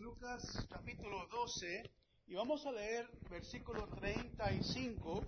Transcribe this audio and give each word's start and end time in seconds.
Lucas 0.00 0.66
capítulo 0.70 1.26
12 1.26 1.90
y 2.28 2.34
vamos 2.34 2.64
a 2.66 2.72
leer 2.72 3.08
versículo 3.30 3.88
35 3.98 5.24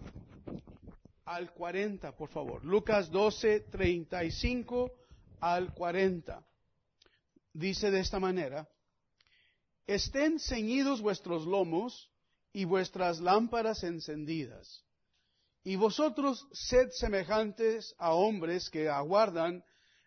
al 1.25 1.53
40, 1.53 2.17
por 2.17 2.29
favor. 2.29 2.65
Lucas 2.65 3.11
12, 3.11 3.61
35 3.71 4.93
al 5.41 5.75
40. 5.75 6.45
Dice 7.53 7.91
de 7.91 8.01
esta 8.01 8.21
manera, 8.21 8.69
estén 9.87 10.39
ceñidos 10.39 11.01
vuestros 11.01 11.47
lomos 11.47 12.09
y 12.53 12.65
vuestras 12.65 13.21
lámparas 13.21 13.83
encendidas. 13.83 14.85
Y 15.65 15.77
vosotros 15.77 16.47
sed 16.53 16.91
semejantes 16.93 17.95
a 17.99 18.13
hombres 18.13 18.71
que 18.71 18.89
aguardan 18.89 19.65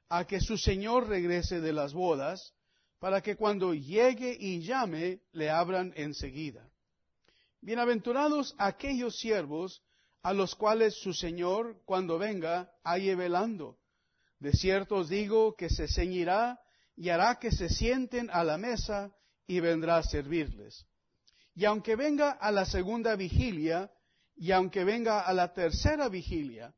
a 0.08 0.26
que 0.26 0.40
su 0.40 0.58
Señor 0.58 1.09
regrese 1.09 1.59
de 1.59 1.73
las 1.73 1.94
bodas, 1.94 2.54
para 3.03 3.20
que 3.20 3.35
cuando 3.35 3.73
llegue 3.73 4.34
y 4.39 4.62
llame, 4.62 5.20
le 5.34 5.49
abran 5.49 5.91
enseguida. 5.98 6.71
Bienaventurados 7.59 8.55
aquellos 8.57 9.17
siervos 9.17 9.84
a 10.21 10.31
los 10.31 10.55
cuales 10.55 10.95
su 11.02 11.13
Señor, 11.13 11.81
cuando 11.84 12.17
venga, 12.17 12.71
halle 12.81 13.13
velando. 13.16 13.77
De 14.39 14.53
cierto 14.53 14.95
os 14.95 15.09
digo 15.09 15.53
que 15.57 15.70
se 15.70 15.89
ceñirá 15.89 16.62
y 16.95 17.09
hará 17.09 17.39
que 17.39 17.52
se 17.52 17.67
sienten 17.67 18.29
a 18.31 18.45
la 18.45 18.57
mesa 18.57 19.13
y 19.48 19.59
vendrá 19.59 19.98
a 19.98 20.04
servirles. 20.04 20.85
Y 21.55 21.65
aunque 21.65 21.98
venga 21.98 22.31
a 22.31 22.54
la 22.54 22.63
segunda 22.63 23.17
vigilia, 23.17 23.91
y 24.34 24.51
aunque 24.51 24.85
venga 24.85 25.20
a 25.20 25.34
la 25.34 25.51
tercera 25.51 26.07
vigilia, 26.07 26.73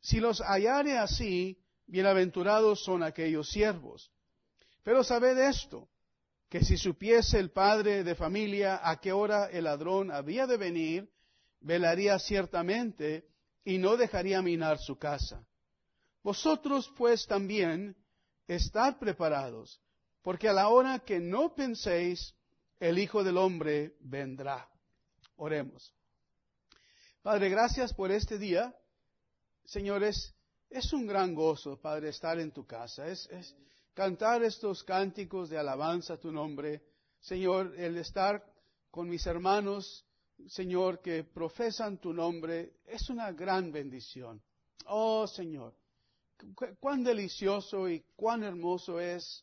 si 0.00 0.20
los 0.20 0.40
hallare 0.40 0.96
así, 0.96 1.62
bienaventurados 1.86 2.82
son 2.82 3.02
aquellos 3.02 3.50
siervos. 3.50 4.10
Pero 4.86 5.02
sabed 5.02 5.36
esto, 5.36 5.88
que 6.48 6.62
si 6.62 6.76
supiese 6.76 7.40
el 7.40 7.50
padre 7.50 8.04
de 8.04 8.14
familia 8.14 8.88
a 8.88 9.00
qué 9.00 9.10
hora 9.10 9.46
el 9.46 9.64
ladrón 9.64 10.12
había 10.12 10.46
de 10.46 10.56
venir, 10.56 11.10
velaría 11.58 12.16
ciertamente 12.20 13.26
y 13.64 13.78
no 13.78 13.96
dejaría 13.96 14.40
minar 14.42 14.78
su 14.78 14.96
casa. 14.96 15.44
Vosotros 16.22 16.88
pues 16.96 17.26
también 17.26 17.96
estad 18.46 18.96
preparados, 19.00 19.82
porque 20.22 20.48
a 20.48 20.52
la 20.52 20.68
hora 20.68 21.00
que 21.00 21.18
no 21.18 21.52
penséis, 21.52 22.36
el 22.78 23.00
Hijo 23.00 23.24
del 23.24 23.38
Hombre 23.38 23.96
vendrá. 23.98 24.70
Oremos. 25.34 25.92
Padre, 27.22 27.48
gracias 27.48 27.92
por 27.92 28.12
este 28.12 28.38
día. 28.38 28.72
Señores, 29.64 30.32
es 30.70 30.92
un 30.92 31.08
gran 31.08 31.34
gozo, 31.34 31.76
Padre, 31.80 32.10
estar 32.10 32.38
en 32.38 32.52
tu 32.52 32.64
casa. 32.64 33.08
Es, 33.08 33.28
cantar 33.96 34.42
estos 34.44 34.84
cánticos 34.84 35.48
de 35.48 35.56
alabanza 35.56 36.14
a 36.14 36.20
tu 36.20 36.30
nombre. 36.30 36.82
Señor, 37.18 37.74
el 37.78 37.96
estar 37.96 38.44
con 38.90 39.08
mis 39.08 39.26
hermanos, 39.26 40.04
Señor, 40.48 41.00
que 41.00 41.24
profesan 41.24 41.96
tu 41.96 42.12
nombre, 42.12 42.74
es 42.84 43.08
una 43.08 43.32
gran 43.32 43.72
bendición. 43.72 44.42
Oh, 44.84 45.26
Señor, 45.26 45.74
cuán 46.78 47.04
delicioso 47.04 47.88
y 47.88 48.04
cuán 48.14 48.42
hermoso 48.42 49.00
es 49.00 49.42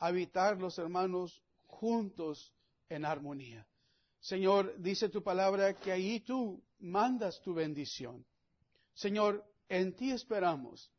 habitar 0.00 0.58
los 0.58 0.76
hermanos 0.76 1.40
juntos 1.68 2.52
en 2.88 3.04
armonía. 3.04 3.64
Señor, 4.18 4.74
dice 4.78 5.08
tu 5.08 5.22
palabra 5.22 5.72
que 5.74 5.92
ahí 5.92 6.18
tú 6.18 6.60
mandas 6.80 7.40
tu 7.42 7.54
bendición. 7.54 8.26
Señor, 8.92 9.44
en 9.68 9.94
ti 9.94 10.10
esperamos. 10.10 10.90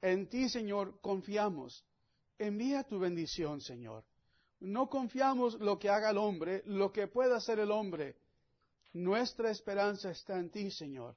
En 0.00 0.28
ti, 0.28 0.48
Señor, 0.48 1.00
confiamos. 1.00 1.84
Envía 2.42 2.82
tu 2.82 2.98
bendición, 2.98 3.60
Señor. 3.60 4.02
No 4.58 4.88
confiamos 4.88 5.54
lo 5.60 5.78
que 5.78 5.88
haga 5.88 6.10
el 6.10 6.18
hombre, 6.18 6.64
lo 6.66 6.90
que 6.90 7.06
pueda 7.06 7.36
hacer 7.36 7.60
el 7.60 7.70
hombre. 7.70 8.16
Nuestra 8.94 9.52
esperanza 9.52 10.10
está 10.10 10.40
en 10.40 10.50
ti, 10.50 10.68
Señor. 10.72 11.14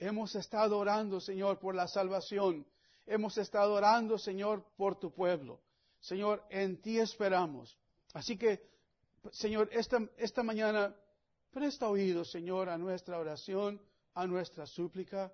Hemos 0.00 0.34
estado 0.34 0.76
orando, 0.76 1.20
Señor, 1.20 1.60
por 1.60 1.76
la 1.76 1.86
salvación. 1.86 2.66
Hemos 3.06 3.38
estado 3.38 3.72
orando, 3.72 4.18
Señor, 4.18 4.64
por 4.76 4.98
tu 4.98 5.12
pueblo. 5.12 5.60
Señor, 6.00 6.44
en 6.50 6.82
ti 6.82 6.98
esperamos. 6.98 7.78
Así 8.12 8.36
que, 8.36 8.60
Señor, 9.30 9.68
esta, 9.70 9.98
esta 10.16 10.42
mañana 10.42 10.92
presta 11.52 11.88
oído, 11.88 12.24
Señor, 12.24 12.68
a 12.68 12.76
nuestra 12.76 13.20
oración, 13.20 13.80
a 14.14 14.26
nuestra 14.26 14.66
súplica 14.66 15.32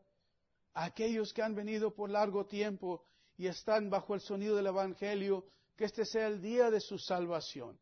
aquellos 0.75 1.33
que 1.33 1.41
han 1.41 1.55
venido 1.55 1.95
por 1.95 2.11
largo 2.11 2.45
tiempo 2.45 3.06
y 3.37 3.47
están 3.47 3.91
bajo 3.91 4.15
el 4.15 4.21
sonido 4.21 4.56
del 4.56 4.69
Evangelio, 4.69 5.45
que 5.77 5.84
este 5.84 6.05
sea 6.05 6.28
el 6.28 6.41
día 6.41 6.71
de 6.71 6.81
su 6.81 6.99
salvación. 6.99 7.78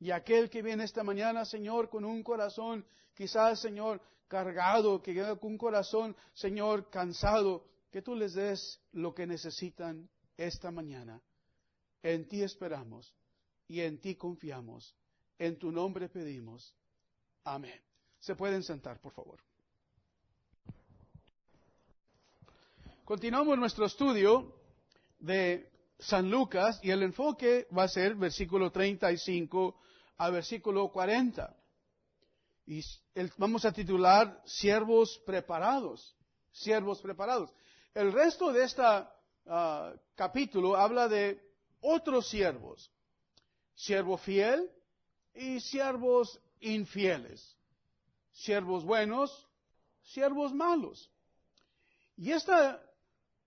Y 0.00 0.10
aquel 0.10 0.50
que 0.50 0.62
viene 0.62 0.84
esta 0.84 1.02
mañana, 1.02 1.44
Señor, 1.44 1.88
con 1.88 2.04
un 2.04 2.22
corazón, 2.22 2.84
quizás, 3.14 3.60
Señor, 3.60 4.00
cargado, 4.28 5.02
que 5.02 5.12
viene 5.12 5.38
con 5.38 5.52
un 5.52 5.58
corazón, 5.58 6.16
Señor, 6.32 6.88
cansado, 6.90 7.66
que 7.90 8.02
tú 8.02 8.14
les 8.14 8.34
des 8.34 8.80
lo 8.92 9.14
que 9.14 9.26
necesitan 9.26 10.08
esta 10.36 10.70
mañana. 10.70 11.20
En 12.02 12.26
ti 12.28 12.42
esperamos 12.42 13.14
y 13.68 13.80
en 13.80 14.00
ti 14.00 14.16
confiamos. 14.16 14.96
En 15.38 15.58
tu 15.58 15.70
nombre 15.70 16.08
pedimos. 16.08 16.74
Amén. 17.44 17.80
Se 18.18 18.34
pueden 18.34 18.62
sentar, 18.62 19.00
por 19.00 19.12
favor. 19.12 19.40
Continuamos 23.04 23.58
nuestro 23.58 23.84
estudio 23.84 24.63
de 25.24 25.70
San 25.98 26.30
Lucas 26.30 26.78
y 26.82 26.90
el 26.90 27.02
enfoque 27.02 27.66
va 27.76 27.84
a 27.84 27.88
ser 27.88 28.14
versículo 28.14 28.70
35 28.70 29.74
a 30.18 30.30
versículo 30.30 30.90
40. 30.90 31.56
Y 32.66 32.82
vamos 33.36 33.64
a 33.64 33.72
titular 33.72 34.42
Siervos 34.44 35.20
preparados. 35.24 36.14
Siervos 36.52 37.00
preparados. 37.00 37.50
El 37.94 38.12
resto 38.12 38.52
de 38.52 38.64
este 38.64 38.82
capítulo 40.14 40.76
habla 40.76 41.08
de 41.08 41.40
otros 41.80 42.28
siervos. 42.28 42.90
Siervo 43.74 44.18
fiel 44.18 44.70
y 45.34 45.60
siervos 45.60 46.40
infieles. 46.60 47.56
Siervos 48.32 48.84
buenos, 48.84 49.48
siervos 50.02 50.52
malos. 50.52 51.10
Y 52.16 52.30
esta 52.30 52.80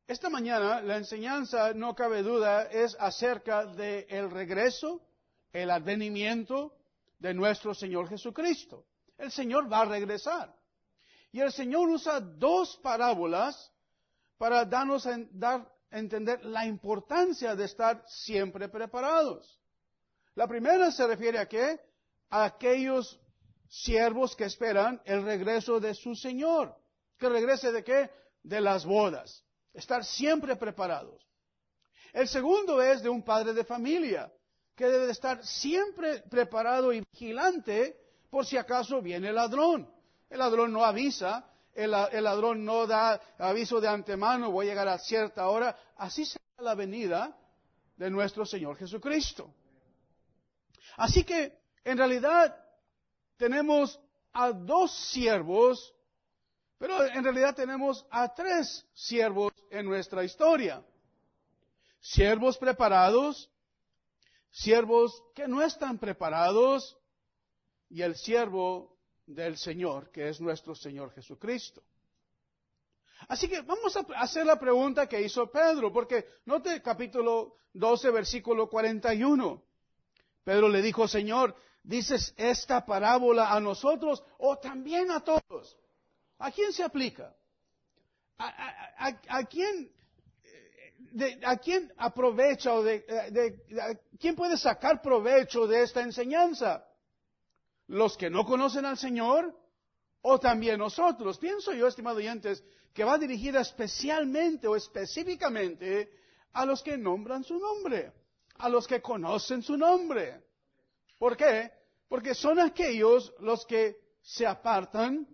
esta 0.07 0.29
mañana 0.29 0.81
la 0.81 0.95
enseñanza, 0.95 1.73
no 1.73 1.93
cabe 1.93 2.23
duda, 2.23 2.63
es 2.63 2.95
acerca 2.97 3.65
del 3.65 4.31
regreso, 4.31 5.01
el 5.51 5.69
advenimiento 5.69 6.77
de 7.19 7.33
nuestro 7.33 7.73
Señor 7.73 8.07
Jesucristo. 8.07 8.85
El 9.17 9.31
Señor 9.31 9.71
va 9.71 9.81
a 9.81 9.85
regresar. 9.85 10.55
Y 11.33 11.41
el 11.41 11.51
Señor 11.51 11.89
usa 11.89 12.21
dos 12.21 12.77
parábolas 12.77 13.73
para 14.37 14.63
darnos 14.63 15.05
a, 15.05 15.17
a 15.41 15.67
entender 15.91 16.45
la 16.45 16.65
importancia 16.65 17.53
de 17.53 17.65
estar 17.65 18.01
siempre 18.07 18.69
preparados. 18.69 19.61
La 20.35 20.47
primera 20.47 20.89
se 20.89 21.05
refiere 21.05 21.39
a 21.39 21.47
qué? 21.47 21.81
A 22.29 22.45
aquellos 22.45 23.19
siervos 23.67 24.37
que 24.37 24.45
esperan 24.45 25.01
el 25.03 25.23
regreso 25.23 25.81
de 25.81 25.93
su 25.93 26.15
Señor. 26.15 26.77
¿Que 27.17 27.27
regrese 27.27 27.73
de 27.73 27.83
qué? 27.83 28.09
De 28.43 28.61
las 28.61 28.85
bodas. 28.85 29.43
Estar 29.73 30.03
siempre 30.03 30.55
preparados. 30.55 31.25
El 32.13 32.27
segundo 32.27 32.81
es 32.81 33.01
de 33.01 33.09
un 33.09 33.23
padre 33.23 33.53
de 33.53 33.63
familia, 33.63 34.31
que 34.75 34.85
debe 34.85 35.11
estar 35.11 35.45
siempre 35.45 36.19
preparado 36.29 36.93
y 36.93 37.01
vigilante 37.01 37.97
por 38.29 38.45
si 38.45 38.57
acaso 38.57 39.01
viene 39.01 39.29
el 39.29 39.35
ladrón. 39.35 39.91
El 40.29 40.39
ladrón 40.39 40.71
no 40.71 40.83
avisa, 40.83 41.49
el, 41.73 41.91
ladrón 41.91 42.65
no 42.65 42.85
da 42.85 43.21
aviso 43.37 43.79
de 43.79 43.87
antemano, 43.87 44.51
voy 44.51 44.67
a 44.67 44.69
llegar 44.69 44.87
a 44.87 44.99
cierta 44.99 45.47
hora. 45.47 45.77
Así 45.95 46.25
será 46.25 46.43
la 46.59 46.75
venida 46.75 47.37
de 47.95 48.09
nuestro 48.09 48.45
Señor 48.45 48.77
Jesucristo. 48.77 49.53
Así 50.97 51.23
que, 51.23 51.59
en 51.83 51.97
realidad, 51.97 52.55
tenemos 53.37 53.99
a 54.33 54.51
dos 54.51 54.91
siervos 55.11 55.93
pero 56.77 57.03
en 57.05 57.23
realidad 57.23 57.55
tenemos 57.55 58.05
a 58.09 58.33
tres 58.33 58.85
siervos 58.93 59.53
en 59.71 59.85
nuestra 59.85 60.23
historia. 60.23 60.83
Siervos 61.99 62.57
preparados, 62.57 63.49
siervos 64.51 65.23
que 65.33 65.47
no 65.47 65.61
están 65.63 65.97
preparados 65.97 66.97
y 67.89 68.01
el 68.01 68.15
siervo 68.15 68.95
del 69.25 69.57
Señor, 69.57 70.11
que 70.11 70.29
es 70.29 70.39
nuestro 70.39 70.75
Señor 70.75 71.11
Jesucristo. 71.13 71.81
Así 73.27 73.47
que 73.47 73.61
vamos 73.61 73.97
a 73.97 74.05
hacer 74.17 74.45
la 74.45 74.59
pregunta 74.59 75.07
que 75.07 75.21
hizo 75.21 75.51
Pedro, 75.51 75.91
porque 75.91 76.27
note 76.45 76.81
capítulo 76.81 77.55
12, 77.73 78.11
versículo 78.11 78.69
41. 78.69 79.63
Pedro 80.43 80.69
le 80.69 80.81
dijo, 80.81 81.07
Señor, 81.07 81.55
¿dices 81.83 82.33
esta 82.37 82.85
parábola 82.85 83.51
a 83.51 83.59
nosotros 83.59 84.23
o 84.37 84.57
también 84.57 85.09
a 85.11 85.21
todos? 85.21 85.75
¿A 86.39 86.51
quién 86.51 86.71
se 86.73 86.83
aplica? 86.83 87.35
¿A, 88.37 89.43
quién? 89.45 89.91
de, 91.11 91.39
¿a 91.43 91.57
quién 91.57 91.91
aprovecha 91.97 92.73
o 92.73 92.83
de, 92.83 92.99
de, 93.31 93.99
quién 94.19 94.35
puede 94.35 94.57
sacar 94.57 95.01
provecho 95.01 95.67
de 95.67 95.83
esta 95.83 96.01
enseñanza? 96.01 96.85
¿Los 97.87 98.17
que 98.17 98.29
no 98.29 98.45
conocen 98.45 98.85
al 98.85 98.97
Señor 98.97 99.55
o 100.21 100.39
también 100.39 100.77
nosotros? 100.77 101.37
Pienso 101.37 101.73
yo, 101.73 101.87
estimados 101.87 102.19
oyentes, 102.19 102.63
que 102.93 103.03
va 103.03 103.17
dirigida 103.17 103.61
especialmente 103.61 104.67
o 104.67 104.75
específicamente 104.75 106.11
a 106.53 106.65
los 106.65 106.83
que 106.83 106.97
nombran 106.97 107.43
su 107.43 107.59
nombre, 107.59 108.11
a 108.55 108.69
los 108.69 108.87
que 108.87 109.01
conocen 109.01 109.61
su 109.61 109.77
nombre. 109.77 110.43
¿Por 111.17 111.37
qué? 111.37 111.71
Porque 112.09 112.35
son 112.35 112.59
aquellos 112.59 113.33
los 113.39 113.65
que 113.65 113.97
se 114.21 114.45
apartan, 114.45 115.27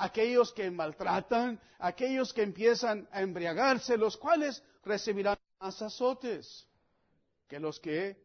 aquellos 0.00 0.52
que 0.52 0.70
maltratan, 0.70 1.60
aquellos 1.78 2.32
que 2.32 2.42
empiezan 2.42 3.06
a 3.12 3.20
embriagarse, 3.20 3.98
los 3.98 4.16
cuales 4.16 4.62
recibirán 4.82 5.38
más 5.60 5.80
azotes 5.82 6.66
que 7.46 7.60
los 7.60 7.78
que 7.78 8.16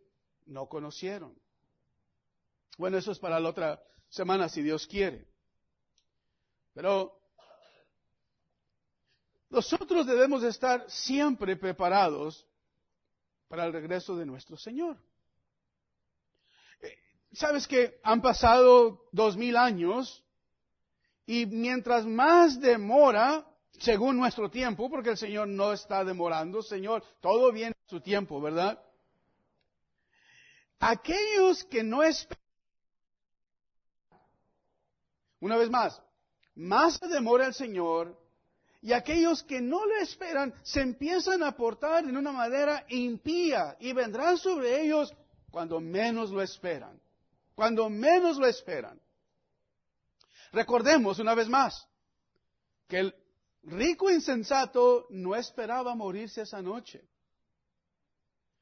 no 0.45 0.67
conocieron. 0.67 1.37
Bueno, 2.77 2.97
eso 2.97 3.11
es 3.11 3.19
para 3.19 3.39
la 3.41 3.49
otra 3.49 3.83
semana, 4.07 4.47
si 4.47 4.61
Dios 4.61 4.87
quiere. 4.87 5.27
Pero 6.73 7.19
nosotros 9.49 10.07
debemos 10.07 10.43
estar 10.43 10.89
siempre 10.89 11.57
preparados 11.57 12.47
para 13.49 13.65
el 13.65 13.73
regreso 13.73 14.15
de 14.15 14.25
nuestro 14.25 14.55
Señor. 14.55 14.97
Eh, 16.81 16.97
Sabes 17.33 17.67
que 17.67 17.99
han 18.01 18.21
pasado 18.21 19.09
dos 19.11 19.35
mil 19.35 19.57
años 19.57 20.24
y 21.25 21.45
mientras 21.45 22.05
más 22.05 22.59
demora, 22.59 23.45
según 23.79 24.17
nuestro 24.17 24.49
tiempo, 24.49 24.89
porque 24.89 25.11
el 25.11 25.17
Señor 25.17 25.47
no 25.47 25.73
está 25.73 26.03
demorando, 26.03 26.61
Señor, 26.61 27.03
todo 27.19 27.51
viene 27.51 27.71
a 27.71 27.89
su 27.89 27.99
tiempo, 27.99 28.39
¿verdad? 28.39 28.81
Aquellos 30.79 31.63
que 31.65 31.83
no 31.83 32.03
esperan, 32.03 32.43
una 35.39 35.57
vez 35.57 35.69
más, 35.69 36.01
más 36.53 36.95
se 36.95 37.07
demora 37.07 37.47
el 37.47 37.53
Señor, 37.53 38.19
y 38.85 38.93
aquellos 38.93 39.41
que 39.41 39.61
no 39.61 39.83
le 39.87 40.01
esperan 40.01 40.53
se 40.61 40.81
empiezan 40.81 41.41
a 41.41 41.53
portar 41.53 42.03
en 42.03 42.15
una 42.15 42.31
manera 42.31 42.85
impía 42.89 43.75
y 43.79 43.93
vendrán 43.93 44.37
sobre 44.37 44.83
ellos 44.83 45.11
cuando 45.49 45.79
menos 45.79 46.29
lo 46.29 46.39
esperan. 46.39 47.01
Cuando 47.55 47.89
menos 47.89 48.37
lo 48.37 48.45
esperan. 48.45 49.01
Recordemos 50.51 51.19
una 51.19 51.35
vez 51.35 51.47
más 51.47 51.87
que 52.87 52.99
el 52.99 53.15
rico 53.63 54.09
insensato 54.09 55.07
no 55.09 55.35
esperaba 55.35 55.95
morirse 55.95 56.41
esa 56.41 56.61
noche. 56.61 57.07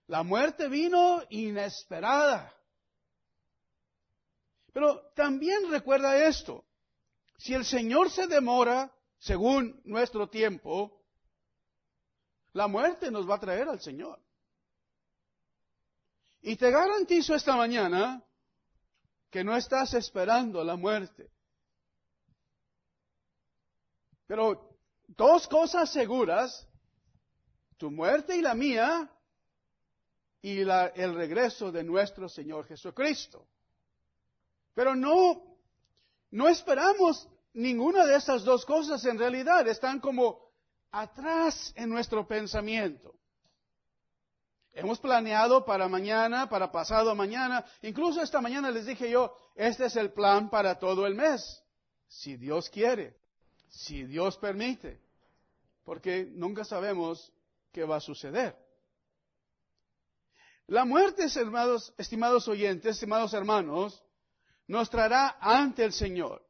La 0.08 0.24
muerte 0.24 0.68
vino 0.68 1.22
inesperada. 1.30 2.54
Pero 4.74 5.12
también 5.16 5.70
recuerda 5.70 6.18
esto. 6.28 6.66
Si 7.38 7.54
el 7.54 7.66
Señor 7.66 8.10
se 8.10 8.28
demora, 8.28 8.92
según 9.20 9.82
nuestro 9.86 10.30
tiempo, 10.30 11.04
la 12.54 12.68
muerte 12.68 13.12
nos 13.12 13.30
va 13.30 13.36
a 13.36 13.40
traer 13.40 13.68
al 13.68 13.82
Señor. 13.82 14.20
Y 16.42 16.56
te 16.58 16.72
garantizo 16.72 17.36
esta 17.36 17.56
mañana 17.56 18.24
que 19.30 19.44
no 19.44 19.56
estás 19.56 19.94
esperando 19.94 20.64
la 20.64 20.76
muerte. 20.76 21.33
Pero 24.34 24.68
dos 25.10 25.48
cosas 25.48 25.92
seguras, 25.92 26.68
tu 27.78 27.92
muerte 27.92 28.36
y 28.36 28.42
la 28.42 28.56
mía, 28.56 29.08
y 30.42 30.62
el 30.62 31.14
regreso 31.14 31.72
de 31.72 31.84
nuestro 31.84 32.28
Señor 32.28 32.66
Jesucristo. 32.66 33.46
Pero 34.74 34.96
no, 34.96 35.60
no 36.32 36.50
esperamos 36.50 37.30
ninguna 37.54 38.08
de 38.08 38.16
esas 38.16 38.44
dos 38.44 38.66
cosas 38.66 39.06
en 39.06 39.20
realidad 39.20 39.68
están 39.68 40.00
como 40.00 40.40
atrás 40.90 41.72
en 41.76 41.90
nuestro 41.90 42.28
pensamiento. 42.28 43.14
Hemos 44.72 45.00
planeado 45.00 45.64
para 45.64 45.88
mañana, 45.88 46.50
para 46.50 46.72
pasado 46.72 47.14
mañana. 47.14 47.64
Incluso 47.84 48.20
esta 48.20 48.42
mañana 48.42 48.72
les 48.72 48.88
dije 48.88 49.12
yo, 49.12 49.32
este 49.54 49.86
es 49.86 49.96
el 49.96 50.12
plan 50.12 50.50
para 50.50 50.80
todo 50.80 51.06
el 51.06 51.14
mes. 51.14 51.64
Si 52.08 52.36
Dios 52.36 52.68
quiere, 52.72 53.22
si 53.74 54.04
Dios 54.04 54.38
permite. 54.38 55.00
Porque 55.84 56.26
nunca 56.26 56.64
sabemos 56.64 57.34
qué 57.72 57.84
va 57.84 57.98
a 57.98 58.02
suceder. 58.02 58.56
La 60.68 60.86
muerte, 60.86 61.26
estimados 61.26 62.48
oyentes, 62.48 62.96
estimados 62.96 63.34
hermanos, 63.34 64.02
nos 64.68 64.90
traerá 64.90 65.38
ante 65.42 65.84
el 65.84 65.92
Señor. 65.92 66.46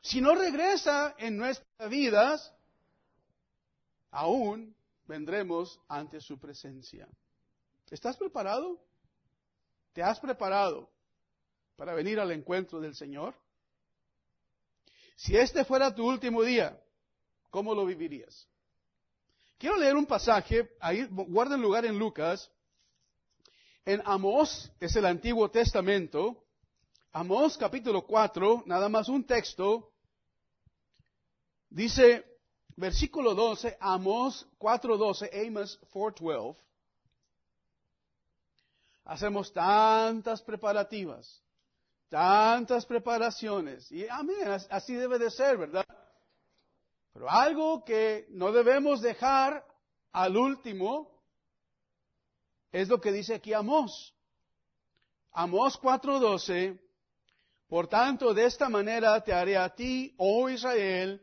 Si 0.00 0.20
no 0.20 0.34
regresa 0.34 1.14
en 1.18 1.36
nuestras 1.36 1.90
vidas, 1.90 2.54
aún 4.10 4.74
vendremos 5.06 5.78
ante 5.88 6.20
su 6.20 6.38
presencia. 6.38 7.06
¿Estás 7.90 8.16
preparado? 8.16 8.80
¿Te 9.92 10.02
has 10.02 10.18
preparado 10.18 10.88
para 11.76 11.92
venir 11.92 12.20
al 12.20 12.30
encuentro 12.30 12.80
del 12.80 12.94
Señor? 12.94 13.34
Si 15.18 15.36
este 15.36 15.64
fuera 15.64 15.92
tu 15.92 16.08
último 16.08 16.44
día, 16.44 16.80
¿cómo 17.50 17.74
lo 17.74 17.84
vivirías? 17.84 18.48
Quiero 19.58 19.76
leer 19.76 19.96
un 19.96 20.06
pasaje, 20.06 20.70
ahí 20.78 21.08
guarden 21.10 21.60
lugar 21.60 21.84
en 21.84 21.98
Lucas, 21.98 22.48
en 23.84 24.00
Amós, 24.04 24.70
es 24.78 24.94
el 24.94 25.04
Antiguo 25.04 25.50
Testamento, 25.50 26.44
Amós 27.10 27.58
capítulo 27.58 28.06
4, 28.06 28.62
nada 28.66 28.88
más 28.88 29.08
un 29.08 29.24
texto, 29.24 29.90
dice, 31.68 32.24
versículo 32.76 33.34
12, 33.34 33.76
Amós 33.80 34.46
4.12, 34.60 35.48
Amos 35.48 35.80
4.12, 35.92 36.56
hacemos 39.04 39.52
tantas 39.52 40.40
preparativas, 40.42 41.42
tantas 42.08 42.86
preparaciones, 42.86 43.90
y 43.92 44.06
amén, 44.08 44.48
así 44.70 44.94
debe 44.94 45.18
de 45.18 45.30
ser, 45.30 45.56
¿verdad? 45.56 45.86
Pero 47.12 47.30
algo 47.30 47.84
que 47.84 48.26
no 48.30 48.52
debemos 48.52 49.00
dejar 49.00 49.64
al 50.12 50.36
último 50.36 51.22
es 52.70 52.88
lo 52.88 53.00
que 53.00 53.12
dice 53.12 53.34
aquí 53.34 53.52
Amós. 53.52 54.14
Amós 55.32 55.78
4:12, 55.80 56.78
por 57.68 57.86
tanto, 57.88 58.32
de 58.32 58.46
esta 58.46 58.68
manera 58.68 59.22
te 59.22 59.32
haré 59.32 59.56
a 59.56 59.74
ti, 59.74 60.14
oh 60.16 60.48
Israel, 60.48 61.20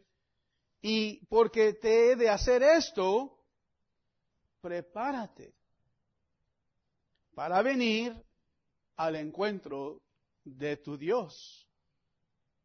y 0.82 1.26
porque 1.26 1.74
te 1.74 2.12
he 2.12 2.16
de 2.16 2.30
hacer 2.30 2.62
esto, 2.62 3.40
prepárate 4.62 5.56
para 7.34 7.62
venir 7.62 8.16
al 8.96 9.16
encuentro 9.16 10.02
de 10.46 10.78
tu 10.78 10.98
Dios, 10.98 11.68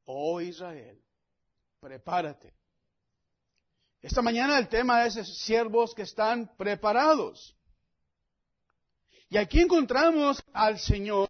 oh 0.05 0.41
Israel. 0.41 1.03
Prepárate. 1.81 2.55
Esta 4.03 4.23
mañana 4.23 4.59
el 4.59 4.69
tema 4.69 5.05
es 5.07 5.15
siervos 5.39 5.95
que 5.95 6.03
están 6.03 6.55
preparados. 6.57 7.57
Y 9.29 9.37
aquí 9.37 9.61
encontramos 9.61 10.43
al 10.53 10.79
Señor 10.79 11.29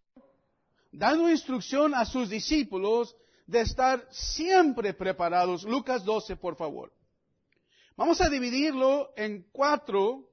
dando 0.93 1.31
instrucción 1.31 1.95
a 1.95 2.05
sus 2.05 2.29
discípulos 2.29 3.17
de 3.47 3.61
estar 3.61 4.07
siempre 4.11 4.95
preparados. 4.95 5.65
Lucas 5.65 6.05
12, 6.05 6.37
por 6.37 6.57
favor. 6.57 6.93
Vamos 7.97 8.21
a 8.21 8.29
dividirlo 8.29 9.13
en 9.17 9.49
cuatro, 9.53 10.31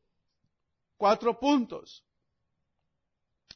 cuatro 0.98 1.40
puntos. 1.40 2.04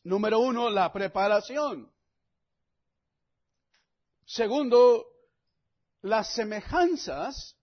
Número 0.03 0.39
uno, 0.39 0.69
la 0.69 0.91
preparación. 0.91 1.90
Segundo, 4.25 5.05
las 6.01 6.33
semejanzas. 6.33 7.55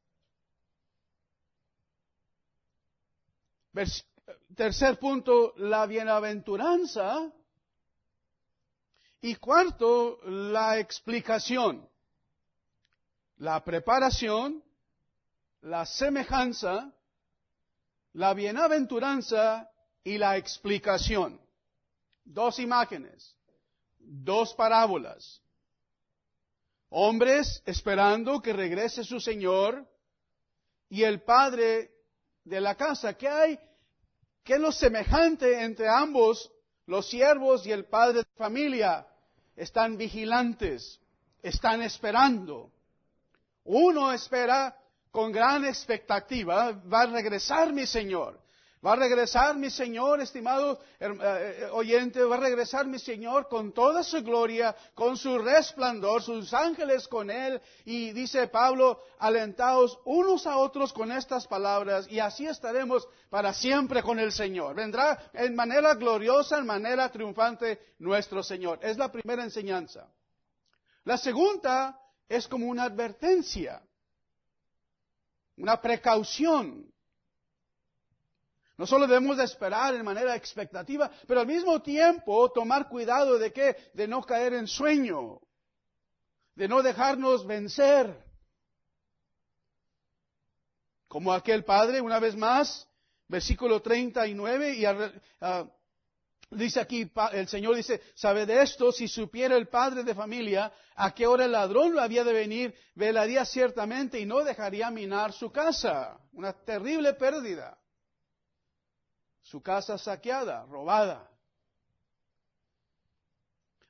Tercer 4.55 4.99
punto, 4.99 5.55
la 5.57 5.87
bienaventuranza. 5.87 7.33
Y 9.21 9.35
cuarto, 9.37 10.21
la 10.25 10.79
explicación. 10.79 11.89
La 13.39 13.63
preparación, 13.65 14.65
la 15.61 15.87
semejanza, 15.87 16.93
la 18.13 18.35
bienaventuranza 18.35 19.71
y 20.03 20.19
la 20.19 20.37
explicación. 20.37 21.41
Dos 22.25 22.59
imágenes, 22.59 23.37
dos 23.99 24.55
parábolas. 24.55 25.41
Hombres 26.91 27.63
esperando 27.67 28.41
que 28.41 28.53
regrese 28.53 29.05
su 29.05 29.21
Señor 29.21 29.87
y 30.89 31.03
el 31.03 31.23
padre 31.23 31.91
de 32.45 32.61
la 32.61 32.75
casa. 32.75 33.15
¿Qué 33.15 33.29
hay, 33.29 33.59
¿Qué 34.43 34.55
es 34.55 34.61
lo 34.61 34.73
semejante 34.73 35.63
entre 35.63 35.89
ambos, 35.89 36.51
los 36.87 37.09
siervos 37.09 37.67
y 37.67 37.73
el 37.73 37.85
padre 37.85 38.21
de 38.21 38.27
familia? 38.37 39.07
Están 39.55 39.99
vigilantes, 39.99 40.99
están 41.43 41.83
esperando. 41.83 42.73
Uno 43.65 44.11
espera 44.13 44.75
con 45.11 45.31
gran 45.33 45.65
expectativa, 45.67 46.73
va 46.73 47.03
a 47.03 47.07
regresar 47.07 47.73
mi 47.73 47.87
Señor. 47.87 48.41
Va 48.85 48.93
a 48.93 48.97
regresar 48.97 49.57
mi 49.57 49.71
Señor, 49.71 50.21
estimado 50.21 50.79
eh, 51.01 51.09
eh, 51.21 51.69
oyente, 51.73 52.23
va 52.23 52.37
a 52.37 52.41
regresar 52.41 52.87
mi 52.87 53.01
Señor 53.01 53.49
con 53.49 53.73
toda 53.73 54.05
su 54.05 54.23
gloria, 54.23 54.75
con 54.95 55.17
su 55.17 55.37
resplandor, 55.39 56.23
sus 56.23 56.55
ángeles 56.55 57.09
con 57.09 57.29
Él. 57.29 57.61
Y 57.85 58.13
dice 58.13 58.47
Pablo, 58.47 59.03
alentaos 59.19 59.99
unos 60.05 60.47
a 60.47 60.59
otros 60.59 60.93
con 60.93 61.11
estas 61.11 61.49
palabras 61.49 62.07
y 62.09 62.21
así 62.21 62.47
estaremos 62.47 63.09
para 63.31 63.53
siempre 63.53 64.01
con 64.01 64.21
el 64.21 64.31
Señor. 64.31 64.77
Vendrá 64.77 65.29
en 65.33 65.57
manera 65.57 65.95
gloriosa, 65.95 66.59
en 66.59 66.67
manera 66.67 67.11
triunfante 67.11 67.95
nuestro 67.99 68.45
Señor. 68.45 68.79
Es 68.81 68.97
la 68.97 69.11
primera 69.11 69.43
enseñanza. 69.43 70.07
La 71.03 71.19
segunda 71.19 71.99
es 72.29 72.47
como 72.47 72.67
una 72.67 72.85
advertencia, 72.85 73.83
una 75.57 75.81
precaución. 75.81 76.93
No 78.79 78.87
solo 78.87 79.09
debemos 79.09 79.37
de 79.37 79.43
esperar 79.43 79.93
en 79.97 80.05
manera 80.05 80.37
expectativa, 80.37 81.11
pero 81.27 81.41
al 81.41 81.49
mismo 81.49 81.83
tiempo 81.83 82.49
tomar 82.53 82.89
cuidado 82.89 83.37
de 83.37 83.53
que, 83.53 83.77
de 83.93 84.07
no 84.07 84.23
caer 84.23 84.55
en 84.55 84.69
sueño, 84.69 85.41
de 86.55 86.69
no 86.69 86.81
dejarnos 86.81 87.45
vencer. 87.45 88.25
Como 91.09 91.33
aquel 91.33 91.65
padre, 91.65 92.01
una 92.01 92.21
vez 92.21 92.37
más, 92.37 92.89
versículo 93.27 93.83
39, 93.83 94.75
y 94.75 94.87
uh, 94.87 95.69
dice 96.51 96.79
aquí, 96.79 97.11
el 97.33 97.49
Señor 97.49 97.75
dice, 97.75 98.01
sabe 98.15 98.47
de 98.47 98.63
esto, 98.63 98.93
si 98.93 99.09
supiera 99.09 99.57
el 99.57 99.67
padre 99.67 100.05
de 100.05 100.15
familia 100.15 100.73
a 100.95 101.13
qué 101.13 101.27
hora 101.27 101.47
el 101.47 101.53
ladrón 101.53 101.99
había 101.99 102.23
de 102.23 102.33
venir, 102.33 102.75
velaría 102.95 103.45
ciertamente 103.45 104.21
y 104.21 104.25
no 104.25 104.45
dejaría 104.45 104.89
minar 104.93 105.33
su 105.33 105.51
casa. 105.51 106.21
Una 106.33 106.53
terrible 106.53 107.15
pérdida 107.15 107.77
su 109.49 109.63
casa 109.63 109.97
saqueada, 109.97 110.67
robada. 110.67 111.27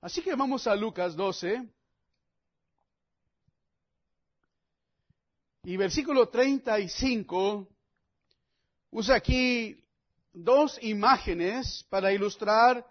Así 0.00 0.22
que 0.22 0.36
vamos 0.36 0.68
a 0.68 0.76
Lucas 0.76 1.16
12 1.16 1.68
y 5.64 5.76
versículo 5.76 6.28
35 6.28 7.66
usa 8.92 9.16
aquí 9.16 9.84
dos 10.32 10.78
imágenes 10.80 11.84
para 11.90 12.12
ilustrar 12.12 12.86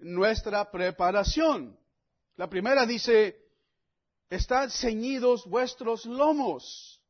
nuestra 0.00 0.68
preparación. 0.68 1.78
La 2.34 2.50
primera 2.50 2.86
dice, 2.86 3.40
estad 4.28 4.68
ceñidos 4.70 5.46
vuestros 5.46 6.06
lomos. 6.06 7.00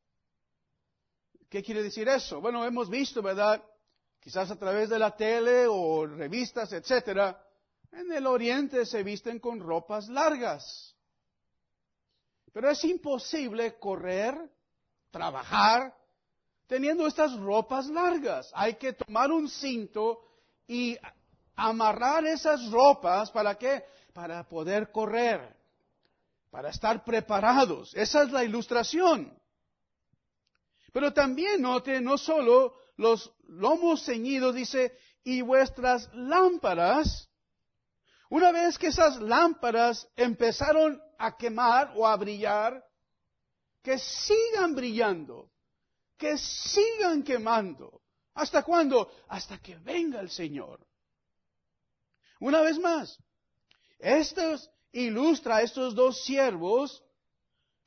¿Qué 1.49 1.62
quiere 1.62 1.83
decir 1.83 2.07
eso? 2.07 2.42
Bueno, 2.42 2.66
hemos 2.66 2.90
visto, 2.90 3.23
¿verdad? 3.23 3.64
Quizás 4.21 4.50
a 4.50 4.57
través 4.57 4.89
de 4.89 4.99
la 4.99 5.17
tele 5.17 5.67
o 5.67 6.07
revistas, 6.07 6.73
etcétera, 6.73 7.43
en 7.93 8.12
el 8.12 8.27
oriente 8.27 8.87
se 8.87 9.03
visten 9.03 9.41
con 9.41 9.59
ropas 9.61 10.09
largas. 10.09 10.95
Pero 12.53 12.71
es 12.71 12.85
imposible 12.85 13.79
correr, 13.79 14.37
trabajar, 15.11 15.95
teniendo 16.67 17.07
estas 17.07 17.37
ropas 17.39 17.87
largas. 17.89 18.50
Hay 18.55 18.75
que 18.75 18.93
tomar 18.93 19.31
un 19.33 19.49
cinto 19.49 20.21
y 20.67 20.97
amarrar 21.57 22.25
esas 22.27 22.71
ropas 22.71 23.31
para 23.31 23.57
qué? 23.57 23.85
Para 24.12 24.47
poder 24.49 24.93
correr, 24.93 25.57
para 26.50 26.71
estar 26.71 27.05
preparados. 27.05 27.95
Esa 27.95 28.23
es 28.23 28.31
la 28.31 28.45
ilustración. 28.45 29.37
Pero 30.93 31.12
también 31.12 31.62
note, 31.62 32.00
no 32.00 32.19
solo 32.19 32.75
los 33.00 33.33
lomos 33.49 34.04
ceñidos, 34.04 34.54
dice, 34.54 34.95
y 35.25 35.40
vuestras 35.40 36.09
lámparas, 36.12 37.30
una 38.28 38.52
vez 38.52 38.76
que 38.76 38.88
esas 38.88 39.16
lámparas 39.23 40.07
empezaron 40.16 41.00
a 41.19 41.35
quemar 41.35 41.95
o 41.97 42.07
a 42.07 42.14
brillar, 42.16 42.85
que 43.83 43.99
sigan 43.99 44.75
brillando, 44.75 45.50
que 46.19 46.37
sigan 46.37 47.23
quemando. 47.23 48.02
¿Hasta 48.35 48.62
cuándo? 48.62 49.11
Hasta 49.28 49.57
que 49.59 49.76
venga 49.76 50.21
el 50.21 50.30
Señor. 50.30 50.87
Una 52.38 52.61
vez 52.61 52.78
más, 52.78 53.19
esto 53.99 54.57
ilustra 54.92 55.57
a 55.57 55.62
estos 55.62 55.95
dos 55.95 56.23
siervos 56.23 57.02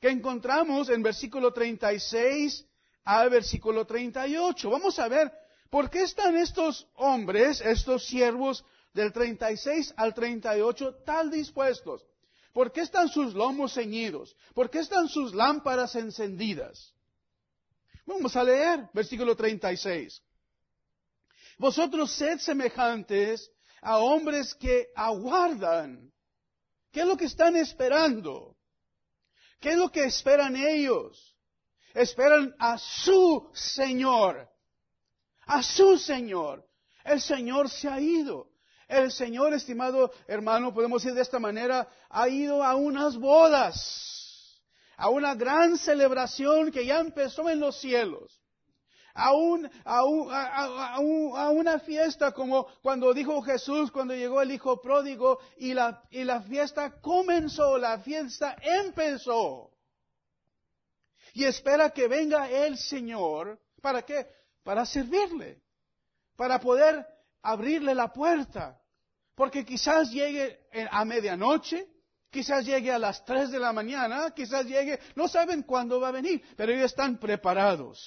que 0.00 0.08
encontramos 0.08 0.88
en 0.88 1.04
versículo 1.04 1.52
36 1.52 2.66
al 3.04 3.30
versículo 3.30 3.86
38. 3.86 4.70
Vamos 4.70 4.98
a 4.98 5.08
ver 5.08 5.32
por 5.70 5.90
qué 5.90 6.02
están 6.02 6.36
estos 6.36 6.88
hombres, 6.94 7.60
estos 7.60 8.06
siervos 8.06 8.64
del 8.92 9.12
36 9.12 9.94
al 9.96 10.14
38 10.14 11.02
tal 11.04 11.30
dispuestos. 11.30 12.04
¿Por 12.52 12.70
qué 12.72 12.82
están 12.82 13.08
sus 13.08 13.34
lomos 13.34 13.74
ceñidos? 13.74 14.36
¿Por 14.54 14.70
qué 14.70 14.78
están 14.78 15.08
sus 15.08 15.34
lámparas 15.34 15.96
encendidas? 15.96 16.94
Vamos 18.06 18.36
a 18.36 18.44
leer 18.44 18.88
versículo 18.92 19.34
36. 19.34 20.22
Vosotros 21.58 22.12
sed 22.12 22.38
semejantes 22.38 23.50
a 23.80 23.98
hombres 23.98 24.54
que 24.54 24.88
aguardan. 24.94 26.12
¿Qué 26.92 27.00
es 27.00 27.06
lo 27.06 27.16
que 27.16 27.24
están 27.24 27.56
esperando? 27.56 28.56
¿Qué 29.60 29.72
es 29.72 29.76
lo 29.76 29.90
que 29.90 30.04
esperan 30.04 30.54
ellos? 30.54 31.33
Esperan 31.94 32.54
a 32.58 32.76
su 32.76 33.48
Señor. 33.54 34.48
A 35.46 35.62
su 35.62 35.96
Señor. 35.96 36.66
El 37.04 37.20
Señor 37.20 37.70
se 37.70 37.88
ha 37.88 38.00
ido. 38.00 38.48
El 38.88 39.12
Señor, 39.12 39.54
estimado 39.54 40.10
hermano, 40.26 40.74
podemos 40.74 41.02
decir 41.02 41.14
de 41.14 41.22
esta 41.22 41.38
manera, 41.38 41.88
ha 42.10 42.28
ido 42.28 42.62
a 42.62 42.74
unas 42.74 43.16
bodas, 43.16 44.60
a 44.96 45.08
una 45.08 45.34
gran 45.34 45.78
celebración 45.78 46.70
que 46.70 46.84
ya 46.84 46.98
empezó 46.98 47.48
en 47.48 47.60
los 47.60 47.80
cielos. 47.80 48.40
A, 49.14 49.30
a, 49.84 51.50
una 51.50 51.78
fiesta 51.78 52.32
como 52.32 52.66
cuando 52.82 53.14
dijo 53.14 53.40
Jesús, 53.42 53.92
cuando 53.92 54.14
llegó 54.14 54.42
el 54.42 54.50
Hijo 54.50 54.80
pródigo 54.80 55.38
y 55.56 55.72
la, 55.72 56.02
y 56.10 56.24
la 56.24 56.42
fiesta 56.42 57.00
comenzó, 57.00 57.78
la 57.78 58.00
fiesta 58.00 58.56
empezó 58.60 59.73
y 61.34 61.44
espera 61.44 61.90
que 61.90 62.08
venga 62.08 62.48
el 62.48 62.78
Señor. 62.78 63.60
¿Para 63.82 64.02
qué? 64.02 64.26
Para 64.62 64.86
servirle, 64.86 65.60
para 66.36 66.58
poder 66.60 67.04
abrirle 67.42 67.94
la 67.94 68.12
puerta. 68.12 68.80
Porque 69.34 69.64
quizás 69.64 70.10
llegue 70.12 70.60
a 70.90 71.04
medianoche, 71.04 71.88
quizás 72.30 72.64
llegue 72.64 72.92
a 72.92 73.00
las 73.00 73.24
tres 73.24 73.50
de 73.50 73.58
la 73.58 73.72
mañana, 73.72 74.30
quizás 74.30 74.64
llegue, 74.64 75.00
no 75.16 75.26
saben 75.26 75.64
cuándo 75.64 76.00
va 76.00 76.08
a 76.08 76.12
venir, 76.12 76.40
pero 76.56 76.72
ellos 76.72 76.86
están 76.86 77.18
preparados. 77.18 78.00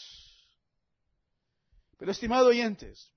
Pero 1.98 2.12
estimados 2.12 2.48
oyentes, 2.48 3.12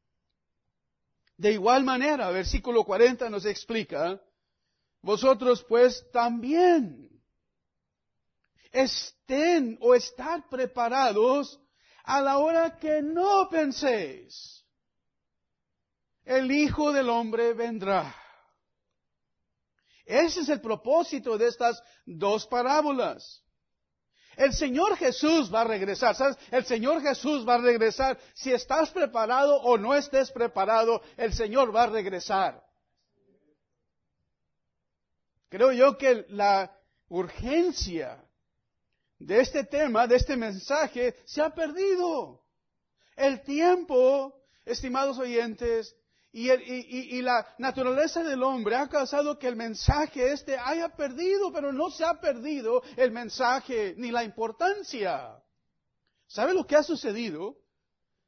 de 1.36 1.52
igual 1.52 1.84
manera, 1.84 2.30
versículo 2.30 2.82
40 2.84 3.30
nos 3.30 3.44
explica, 3.44 4.20
vosotros 5.02 5.64
pues 5.68 6.04
también 6.10 7.09
estén 8.72 9.78
o 9.80 9.94
estar 9.94 10.48
preparados 10.48 11.60
a 12.04 12.20
la 12.20 12.38
hora 12.38 12.78
que 12.78 13.02
no 13.02 13.48
penséis. 13.48 14.64
El 16.24 16.50
Hijo 16.50 16.92
del 16.92 17.08
Hombre 17.08 17.54
vendrá. 17.54 18.14
Ese 20.04 20.40
es 20.40 20.48
el 20.48 20.60
propósito 20.60 21.38
de 21.38 21.48
estas 21.48 21.82
dos 22.04 22.46
parábolas. 22.46 23.42
El 24.36 24.52
Señor 24.52 24.96
Jesús 24.96 25.52
va 25.52 25.62
a 25.62 25.64
regresar. 25.64 26.14
¿Sabes? 26.14 26.36
El 26.50 26.64
Señor 26.64 27.02
Jesús 27.02 27.46
va 27.46 27.56
a 27.56 27.58
regresar. 27.58 28.18
Si 28.34 28.52
estás 28.52 28.90
preparado 28.90 29.60
o 29.62 29.76
no 29.76 29.94
estés 29.94 30.30
preparado, 30.30 31.02
el 31.16 31.32
Señor 31.32 31.74
va 31.74 31.84
a 31.84 31.88
regresar. 31.88 32.62
Creo 35.48 35.72
yo 35.72 35.98
que 35.98 36.26
la 36.28 36.76
urgencia 37.08 38.24
de 39.20 39.40
este 39.40 39.64
tema, 39.64 40.06
de 40.06 40.16
este 40.16 40.36
mensaje, 40.36 41.14
se 41.26 41.42
ha 41.42 41.50
perdido. 41.50 42.42
El 43.14 43.42
tiempo, 43.42 44.34
estimados 44.64 45.18
oyentes, 45.18 45.94
y, 46.32 47.22
la 47.22 47.54
naturaleza 47.58 48.22
del 48.22 48.42
hombre 48.42 48.76
ha 48.76 48.88
causado 48.88 49.38
que 49.38 49.48
el 49.48 49.56
mensaje 49.56 50.32
este 50.32 50.56
haya 50.56 50.88
perdido, 50.88 51.52
pero 51.52 51.72
no 51.72 51.90
se 51.90 52.04
ha 52.04 52.20
perdido 52.20 52.82
el 52.96 53.10
mensaje 53.10 53.94
ni 53.98 54.10
la 54.10 54.24
importancia. 54.24 55.42
¿Sabe 56.26 56.54
lo 56.54 56.66
que 56.66 56.76
ha 56.76 56.82
sucedido? 56.82 57.56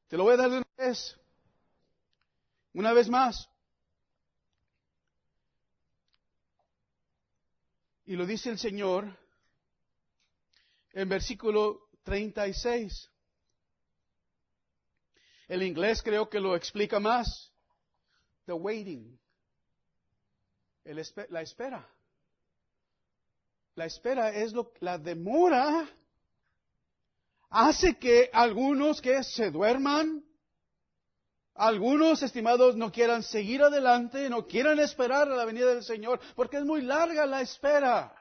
Te 0.09 0.17
lo 0.17 0.25
voy 0.25 0.35
a 0.35 0.37
dar 0.37 0.51
de 0.51 0.57
una 0.59 0.67
vez. 0.77 1.17
Una 2.75 2.93
vez 2.93 3.09
más. 3.09 3.49
Y 8.05 8.17
lo 8.17 8.27
dice 8.27 8.51
el 8.51 8.59
Señor 8.59 9.22
en 10.93 11.09
versículo 11.09 11.89
36. 12.05 13.11
El 15.49 15.63
inglés 15.63 16.03
creo 16.03 16.29
que 16.29 16.41
lo 16.41 16.57
explica 16.57 16.99
más. 17.01 17.53
The 18.47 18.53
waiting. 18.53 19.19
la 20.85 21.43
espera. 21.43 21.89
La 23.75 23.87
espera 23.87 24.31
es 24.31 24.53
lo, 24.53 24.73
la 24.81 24.99
demora 24.99 25.89
hace 27.49 27.99
que 27.99 28.31
algunos 28.33 29.01
que 29.01 29.23
se 29.23 29.51
duerman, 29.51 30.25
algunos 31.55 32.23
estimados 32.23 32.77
no 32.77 32.91
quieran 32.91 33.23
seguir 33.23 33.63
adelante, 33.63 34.29
no 34.29 34.47
quieran 34.47 34.79
esperar 34.79 35.31
a 35.31 35.37
la 35.37 35.45
venida 35.45 35.75
del 35.75 35.85
Señor, 35.85 36.21
porque 36.35 36.59
es 36.59 36.65
muy 36.65 36.83
larga 36.83 37.27
la 37.27 37.43
espera. 37.43 38.15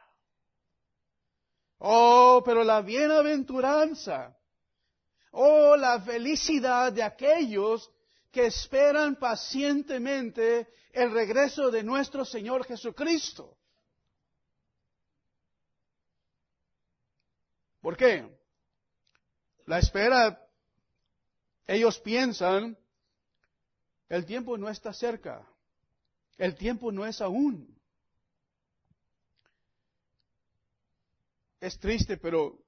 Oh, 1.84 2.44
pero 2.46 2.64
la 2.64 2.82
bienaventuranza, 2.84 4.38
oh, 5.32 5.76
la 5.76 6.00
felicidad 6.00 6.94
de 6.94 7.02
aquellos 7.02 7.92
que 8.32 8.46
esperan 8.46 9.16
pacientemente 9.16 10.72
el 10.94 11.12
regreso 11.12 11.72
de 11.72 11.82
nuestro 11.82 12.24
Señor 12.24 12.66
Jesucristo. 12.66 13.58
¿Por 17.82 17.98
qué? 17.98 18.30
La 19.66 19.80
espera, 19.80 20.40
ellos 21.66 21.98
piensan, 21.98 22.78
el 24.08 24.24
tiempo 24.28 24.56
no 24.56 24.70
está 24.70 24.94
cerca, 24.94 25.48
el 26.38 26.54
tiempo 26.54 26.92
no 26.92 27.08
es 27.08 27.22
aún. 27.22 27.81
Es 31.62 31.80
triste, 31.80 32.18
pero 32.18 32.60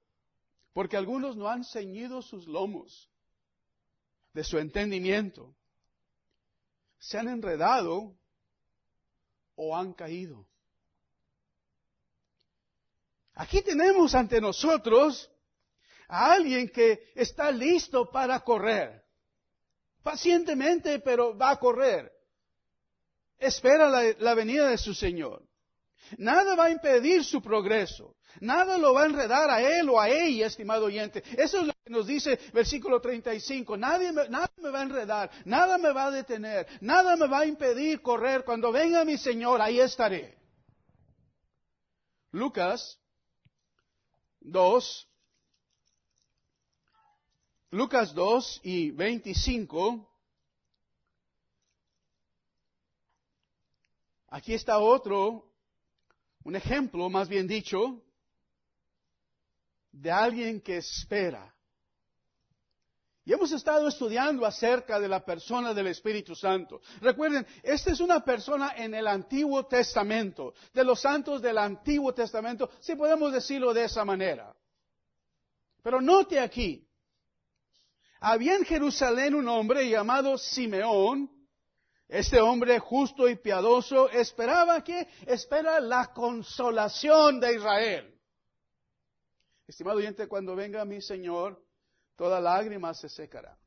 porque 0.71 0.95
algunos 0.95 1.35
no 1.35 1.50
han 1.50 1.65
ceñido 1.65 2.21
sus 2.21 2.47
lomos 2.47 3.09
de 4.33 4.43
su 4.43 4.57
entendimiento, 4.57 5.53
se 7.00 7.17
han 7.17 7.27
enredado 7.27 8.15
o 9.55 9.75
han 9.75 9.93
caído. 9.93 10.47
Aquí 13.35 13.62
tenemos 13.62 14.13
ante 14.15 14.39
nosotros 14.39 15.29
a 16.07 16.31
alguien 16.33 16.69
que 16.69 17.12
está 17.15 17.51
listo 17.51 18.09
para 18.12 18.39
correr. 18.41 19.03
Pacientemente, 20.03 21.00
pero 21.00 21.35
va 21.35 21.51
a 21.51 21.59
correr. 21.59 22.12
Espera 23.39 23.89
la, 23.89 24.33
venida 24.35 24.67
de 24.69 24.77
su 24.77 24.93
Señor. 24.93 25.43
Nada 26.17 26.55
va 26.55 26.65
a 26.65 26.72
impedir 26.72 27.24
su 27.24 27.41
progreso. 27.41 28.15
Nada 28.39 28.77
lo 28.77 28.93
va 28.93 29.03
a 29.03 29.05
enredar 29.05 29.50
a 29.50 29.62
él 29.62 29.89
o 29.89 30.00
a 30.00 30.10
ella, 30.10 30.48
estimado 30.48 30.86
oyente. 30.86 31.24
Eso 31.38 31.60
es 31.60 31.67
lo 31.67 31.74
que 31.74 31.91
nos 31.91 32.07
dice 32.07 32.39
versículo 32.53 33.00
35. 33.00 33.77
Nadie 33.77 34.12
me, 34.12 34.27
nada 34.29 34.51
me 34.57 34.69
va 34.69 34.79
a 34.79 34.83
enredar, 34.83 35.31
nada 35.45 35.77
me 35.77 35.91
va 35.91 36.05
a 36.05 36.12
detener, 36.12 36.67
nada 36.81 37.15
me 37.15 37.27
va 37.27 37.39
a 37.39 37.45
impedir 37.45 38.01
correr. 38.01 38.43
Cuando 38.43 38.72
venga 38.72 39.05
mi 39.05 39.17
Señor, 39.17 39.62
ahí 39.62 39.79
estaré. 39.79 40.38
Lucas 42.31 43.00
2, 44.41 45.07
Lucas 47.69 48.13
2 48.13 48.62
y 48.63 48.91
25. 48.91 50.10
Aquí 54.29 54.55
está 54.55 54.79
otro, 54.79 55.52
un 56.43 56.56
ejemplo, 56.56 57.10
más 57.10 57.27
bien 57.29 57.47
dicho, 57.47 58.01
de 59.91 60.12
alguien 60.12 60.62
que 60.62 60.77
espera. 60.77 61.53
Y 63.25 63.32
hemos 63.32 63.53
estado 63.53 63.88
estudiando 63.88 64.45
acerca 64.45 64.99
de 64.99 65.08
la 65.08 65.23
persona 65.23 65.73
del 65.73 65.88
Espíritu 65.88 66.36
Santo. 66.36 66.82
Recuerden, 66.99 67.47
esta 67.62 67.91
es 67.91 68.01
una 68.01 68.19
persona 68.19 68.73
en 68.75 68.93
el 68.93 69.08
Antiguo 69.08 69.65
Testamento, 69.65 70.53
de 70.73 70.84
los 70.84 70.99
santos 70.99 71.41
del 71.41 71.58
Antiguo 71.58 72.13
Testamento, 72.13 72.69
si 72.82 72.95
podemos 72.95 73.32
decirlo 73.32 73.73
de 73.73 73.86
esa 73.86 74.03
manera. 74.03 74.53
Pero 75.82 76.01
note 76.01 76.38
aquí, 76.39 76.86
había 78.19 78.56
en 78.56 78.65
Jerusalén 78.65 79.36
un 79.36 79.47
hombre 79.47 79.89
llamado 79.89 80.38
Simeón. 80.38 81.29
Este 82.07 82.39
hombre 82.39 82.79
justo 82.79 83.27
y 83.27 83.35
piadoso 83.35 84.09
esperaba 84.09 84.83
que 84.83 85.07
espera 85.25 85.79
la 85.79 86.13
consolación 86.13 87.39
de 87.39 87.55
Israel. 87.55 88.19
Estimado 89.67 89.97
oyente, 89.97 90.27
cuando 90.27 90.55
venga 90.55 90.85
mi 90.85 91.01
Señor, 91.01 91.59
toda 92.15 92.39
lágrima 92.39 92.93
se 92.93 93.09
secará. 93.09 93.57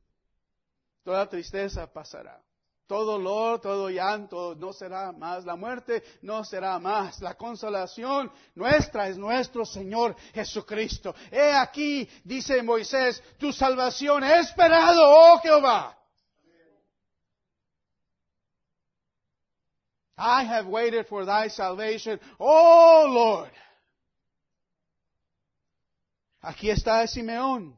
Toda 1.03 1.27
tristeza 1.27 1.91
pasará. 1.91 2.41
Todo 2.87 3.13
dolor, 3.13 3.59
todo 3.59 3.89
llanto 3.89 4.55
no 4.55 4.71
será 4.71 5.11
más. 5.11 5.43
La 5.43 5.57
muerte 5.57 6.03
no 6.21 6.45
será 6.45 6.79
más. 6.79 7.19
La 7.19 7.35
consolación 7.35 8.31
nuestra 8.55 9.09
es 9.09 9.17
nuestro 9.17 9.65
Señor 9.65 10.15
Jesucristo. 10.33 11.13
He 11.29 11.51
aquí, 11.51 12.09
dice 12.23 12.63
Moisés, 12.63 13.21
tu 13.37 13.51
salvación 13.51 14.23
he 14.23 14.39
esperado, 14.39 15.01
oh 15.03 15.39
Jehová. 15.39 15.97
I 20.17 20.43
have 20.45 20.67
waited 20.67 21.07
for 21.07 21.25
thy 21.25 21.47
salvation, 21.49 22.19
oh 22.39 23.05
Lord. 23.07 23.51
Aquí 26.41 26.69
está 26.69 27.05
Simeón. 27.07 27.77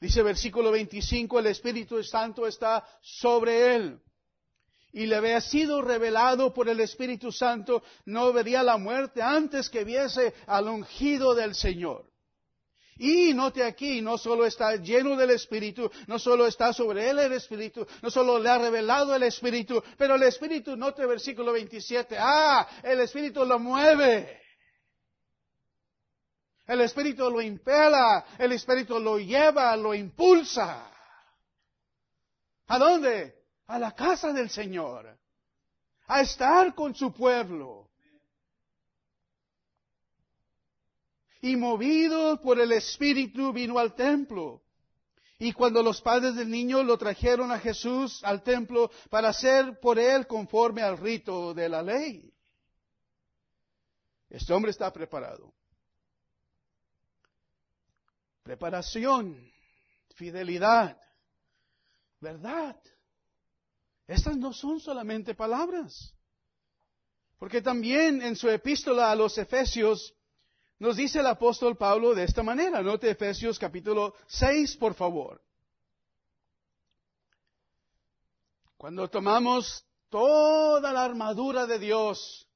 Dice 0.00 0.22
versículo 0.22 0.70
25, 0.70 1.38
el 1.38 1.46
Espíritu 1.46 2.02
Santo 2.04 2.46
está 2.46 2.84
sobre 3.00 3.74
él. 3.74 4.00
Y 4.92 5.06
le 5.06 5.16
había 5.16 5.40
sido 5.40 5.82
revelado 5.82 6.52
por 6.54 6.68
el 6.68 6.80
Espíritu 6.80 7.32
Santo, 7.32 7.82
no 8.04 8.32
vería 8.32 8.62
la 8.62 8.76
muerte 8.76 9.20
antes 9.22 9.68
que 9.68 9.84
viese 9.84 10.34
al 10.46 10.68
ungido 10.68 11.34
del 11.34 11.54
Señor. 11.54 12.10
Y 12.98 13.34
note 13.34 13.62
aquí, 13.62 14.00
no 14.00 14.16
solo 14.16 14.46
está 14.46 14.76
lleno 14.76 15.16
del 15.16 15.30
Espíritu, 15.30 15.90
no 16.06 16.18
solo 16.18 16.46
está 16.46 16.72
sobre 16.72 17.10
él 17.10 17.18
el 17.18 17.32
Espíritu, 17.32 17.86
no 18.02 18.10
solo 18.10 18.38
le 18.38 18.48
ha 18.48 18.58
revelado 18.58 19.14
el 19.14 19.22
Espíritu, 19.24 19.82
pero 19.98 20.14
el 20.14 20.22
Espíritu, 20.22 20.76
note 20.76 21.04
versículo 21.04 21.52
27, 21.52 22.16
ah, 22.18 22.66
el 22.82 23.00
Espíritu 23.00 23.44
lo 23.44 23.58
mueve. 23.58 24.40
El 26.66 26.80
Espíritu 26.80 27.30
lo 27.30 27.40
impela, 27.40 28.26
el 28.38 28.52
Espíritu 28.52 28.98
lo 28.98 29.18
lleva, 29.18 29.76
lo 29.76 29.94
impulsa. 29.94 30.90
¿A 32.66 32.78
dónde? 32.78 33.44
A 33.68 33.78
la 33.78 33.92
casa 33.92 34.32
del 34.32 34.50
Señor. 34.50 35.16
A 36.08 36.22
estar 36.22 36.74
con 36.74 36.94
su 36.94 37.12
pueblo. 37.12 37.85
Y 41.46 41.54
movido 41.54 42.40
por 42.40 42.58
el 42.58 42.72
Espíritu 42.72 43.52
vino 43.52 43.78
al 43.78 43.94
templo. 43.94 44.62
Y 45.38 45.52
cuando 45.52 45.80
los 45.80 46.00
padres 46.00 46.34
del 46.34 46.50
niño 46.50 46.82
lo 46.82 46.98
trajeron 46.98 47.52
a 47.52 47.60
Jesús 47.60 48.24
al 48.24 48.42
templo 48.42 48.90
para 49.10 49.28
hacer 49.28 49.78
por 49.78 49.98
él 49.98 50.26
conforme 50.26 50.82
al 50.82 50.98
rito 50.98 51.54
de 51.54 51.68
la 51.68 51.82
ley. 51.82 52.32
Este 54.28 54.52
hombre 54.52 54.72
está 54.72 54.92
preparado 54.92 55.54
preparación, 58.42 59.52
fidelidad, 60.14 60.96
verdad. 62.20 62.76
Estas 64.06 64.36
no 64.36 64.52
son 64.52 64.78
solamente 64.78 65.34
palabras. 65.34 66.14
Porque 67.38 67.60
también 67.60 68.22
en 68.22 68.36
su 68.36 68.48
epístola 68.48 69.10
a 69.10 69.16
los 69.16 69.36
Efesios 69.36 70.14
nos 70.78 70.96
dice 70.96 71.20
el 71.20 71.26
apóstol 71.26 71.76
Pablo 71.76 72.14
de 72.14 72.24
esta 72.24 72.42
manera. 72.42 72.82
Note 72.82 73.10
Efesios 73.10 73.58
capítulo 73.58 74.14
6, 74.26 74.76
por 74.76 74.94
favor. 74.94 75.42
Cuando 78.76 79.08
tomamos 79.08 79.84
toda 80.10 80.92
la 80.92 81.04
armadura 81.04 81.66
de 81.66 81.78
Dios, 81.78 82.46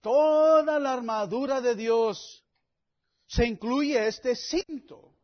toda 0.00 0.78
la 0.78 0.94
armadura 0.94 1.60
de 1.60 1.74
Dios, 1.74 2.42
se 3.26 3.46
incluye 3.46 4.06
este 4.06 4.34
cinto. 4.34 5.14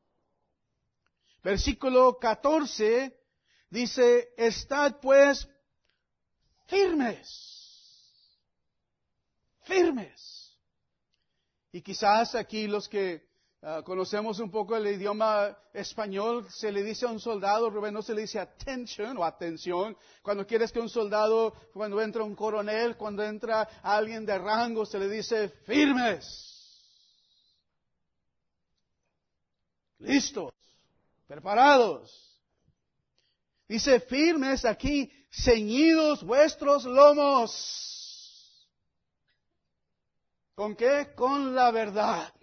Versículo 1.43 2.19
14 2.19 3.19
dice, 3.71 4.35
estad 4.37 5.01
pues 5.01 5.49
firmes, 6.67 7.27
firmes. 9.63 10.48
Y 11.73 11.83
quizás 11.83 12.35
aquí 12.35 12.67
los 12.67 12.89
que 12.89 13.29
Ah, 13.61 13.83
conocemos 13.85 14.39
un 14.39 14.53
poco 14.53 14.77
el 14.77 14.87
idioma 14.87 15.57
español, 15.73 16.47
se 16.49 16.71
le 16.71 16.85
dice 16.85 17.07
a 17.07 17.09
un 17.09 17.19
soldado, 17.19 17.69
Rubén, 17.69 17.93
no 17.93 18.03
se 18.03 18.15
le 18.15 18.21
dice 18.21 18.39
attention 18.39 19.17
o 19.19 19.25
atención. 19.25 19.97
Cuando 20.23 20.47
quieres 20.47 20.71
que 20.71 20.79
un 20.79 20.89
soldado, 20.89 21.53
cuando 21.73 22.01
entra 22.01 22.23
un 22.23 22.37
coronel, 22.37 22.97
cuando 22.97 23.25
entra 23.25 23.63
alguien 23.83 24.25
de 24.25 24.39
rango, 24.39 24.87
se 24.87 25.01
le 25.01 25.09
dice 25.09 25.49
firmes. 25.67 26.25
Listos, 29.99 30.53
preparados. 31.27 32.39
Dice 33.67 33.99
firmes 33.99 34.65
aquí, 34.65 35.11
ceñidos 35.33 36.23
vuestros 36.23 36.85
lomos. 36.85 37.98
¿Con 40.59 40.75
qué? 40.75 41.13
Con 41.15 41.55
la 41.55 41.71
verdad. 41.71 42.35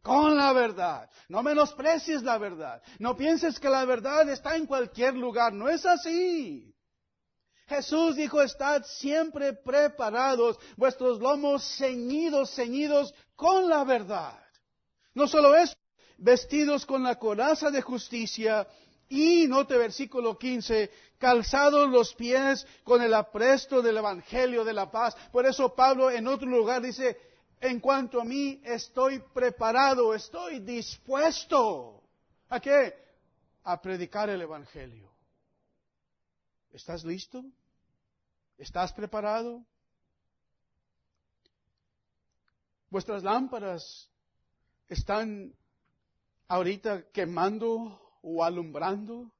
Con 0.00 0.36
la 0.36 0.52
verdad. 0.52 1.10
No 1.28 1.42
menosprecies 1.42 2.22
la 2.22 2.38
verdad. 2.38 2.80
No 3.00 3.16
pienses 3.16 3.58
que 3.58 3.68
la 3.68 3.84
verdad 3.84 4.28
está 4.28 4.54
en 4.54 4.64
cualquier 4.64 5.16
lugar. 5.16 5.52
No 5.52 5.68
es 5.68 5.84
así. 5.84 6.72
Jesús 7.66 8.14
dijo, 8.14 8.40
estad 8.40 8.84
siempre 8.84 9.54
preparados, 9.54 10.56
vuestros 10.76 11.18
lomos 11.18 11.64
ceñidos, 11.76 12.54
ceñidos 12.54 13.12
con 13.34 13.68
la 13.68 13.82
verdad. 13.82 14.38
No 15.12 15.26
solo 15.26 15.56
eso, 15.56 15.74
vestidos 16.18 16.86
con 16.86 17.02
la 17.02 17.18
coraza 17.18 17.72
de 17.72 17.82
justicia 17.82 18.68
y, 19.08 19.48
note 19.48 19.76
versículo 19.76 20.38
15, 20.38 20.90
calzados 21.18 21.88
los 21.88 22.14
pies 22.14 22.66
con 22.84 23.02
el 23.02 23.14
apresto 23.14 23.82
del 23.82 23.98
Evangelio 23.98 24.64
de 24.64 24.72
la 24.72 24.90
paz. 24.90 25.16
Por 25.32 25.46
eso 25.46 25.74
Pablo 25.74 26.10
en 26.10 26.26
otro 26.26 26.48
lugar 26.48 26.82
dice, 26.82 27.18
en 27.60 27.80
cuanto 27.80 28.20
a 28.20 28.24
mí 28.24 28.60
estoy 28.64 29.18
preparado, 29.18 30.14
estoy 30.14 30.60
dispuesto. 30.60 32.02
¿A 32.48 32.60
qué? 32.60 32.94
A 33.64 33.80
predicar 33.80 34.28
el 34.30 34.42
Evangelio. 34.42 35.10
¿Estás 36.72 37.04
listo? 37.04 37.44
¿Estás 38.58 38.92
preparado? 38.92 39.64
Vuestras 42.90 43.22
lámparas 43.22 44.08
están 44.88 45.54
ahorita 46.48 47.10
quemando 47.10 48.00
o 48.22 48.44
alumbrando? 48.44 49.30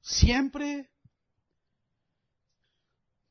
Siempre. 0.00 0.90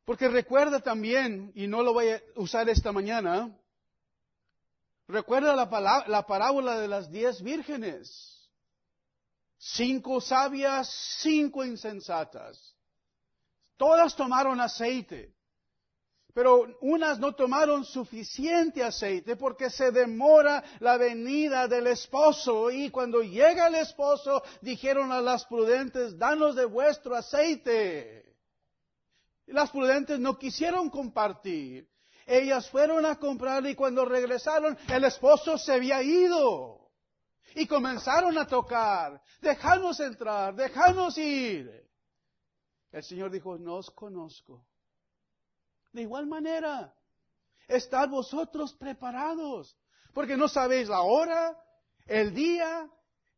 Porque 0.06 0.28
recuerda 0.28 0.80
también, 0.80 1.52
y 1.56 1.68
no 1.68 1.84
lo 1.84 1.94
voy 1.94 2.10
a 2.10 2.22
usar 2.36 2.68
esta 2.70 2.92
mañana, 2.92 3.56
recuerda 5.08 5.56
la, 5.56 6.06
la 6.08 6.26
parábola 6.26 6.80
de 6.80 6.88
las 6.88 7.12
diez 7.12 7.42
vírgenes. 7.42 8.50
Cinco 9.58 10.22
sabias, 10.22 10.90
cinco 11.20 11.64
insensatas. 11.66 12.76
Todas 13.78 14.16
tomaron 14.16 14.60
aceite. 14.60 15.36
Pero 16.34 16.78
unas 16.82 17.18
no 17.20 17.34
tomaron 17.34 17.84
suficiente 17.84 18.84
aceite 18.84 19.36
porque 19.36 19.70
se 19.70 19.92
demora 19.92 20.64
la 20.80 20.98
venida 20.98 21.68
del 21.68 21.88
esposo 21.88 22.70
y 22.70 22.92
cuando 22.92 23.22
llega 23.22 23.68
el 23.68 23.76
esposo 23.76 24.44
dijeron 24.62 25.12
a 25.12 25.22
las 25.22 25.46
prudentes, 25.46 26.18
danos 26.18 26.56
de 26.56 26.66
vuestro 26.66 27.16
aceite. 27.16 28.36
Las 29.48 29.72
prudentes 29.72 30.20
no 30.20 30.38
quisieron 30.38 30.92
compartir. 30.92 31.90
Ellas 32.28 32.70
fueron 32.70 33.08
a 33.08 33.18
comprar 33.18 33.66
y 33.66 33.74
cuando 33.74 34.06
regresaron 34.06 34.78
el 34.88 35.04
esposo 35.06 35.58
se 35.58 35.74
había 35.74 36.04
ido. 36.04 36.92
Y 37.56 37.66
comenzaron 37.66 38.38
a 38.38 38.46
tocar, 38.46 39.20
déjanos 39.42 40.00
entrar, 40.00 40.54
déjanos 40.54 41.18
ir. 41.18 41.90
El 42.92 43.04
Señor 43.04 43.32
dijo, 43.32 43.58
no 43.58 43.78
os 43.78 43.90
conozco 43.90 44.69
de 45.92 46.02
igual 46.02 46.28
manera, 46.28 46.94
estad 47.68 48.10
vosotros 48.10 48.74
preparados, 48.74 49.78
porque 50.14 50.38
no 50.38 50.48
sabéis 50.48 50.88
la 50.90 51.02
hora, 51.02 51.58
el 52.06 52.34
día 52.34 52.90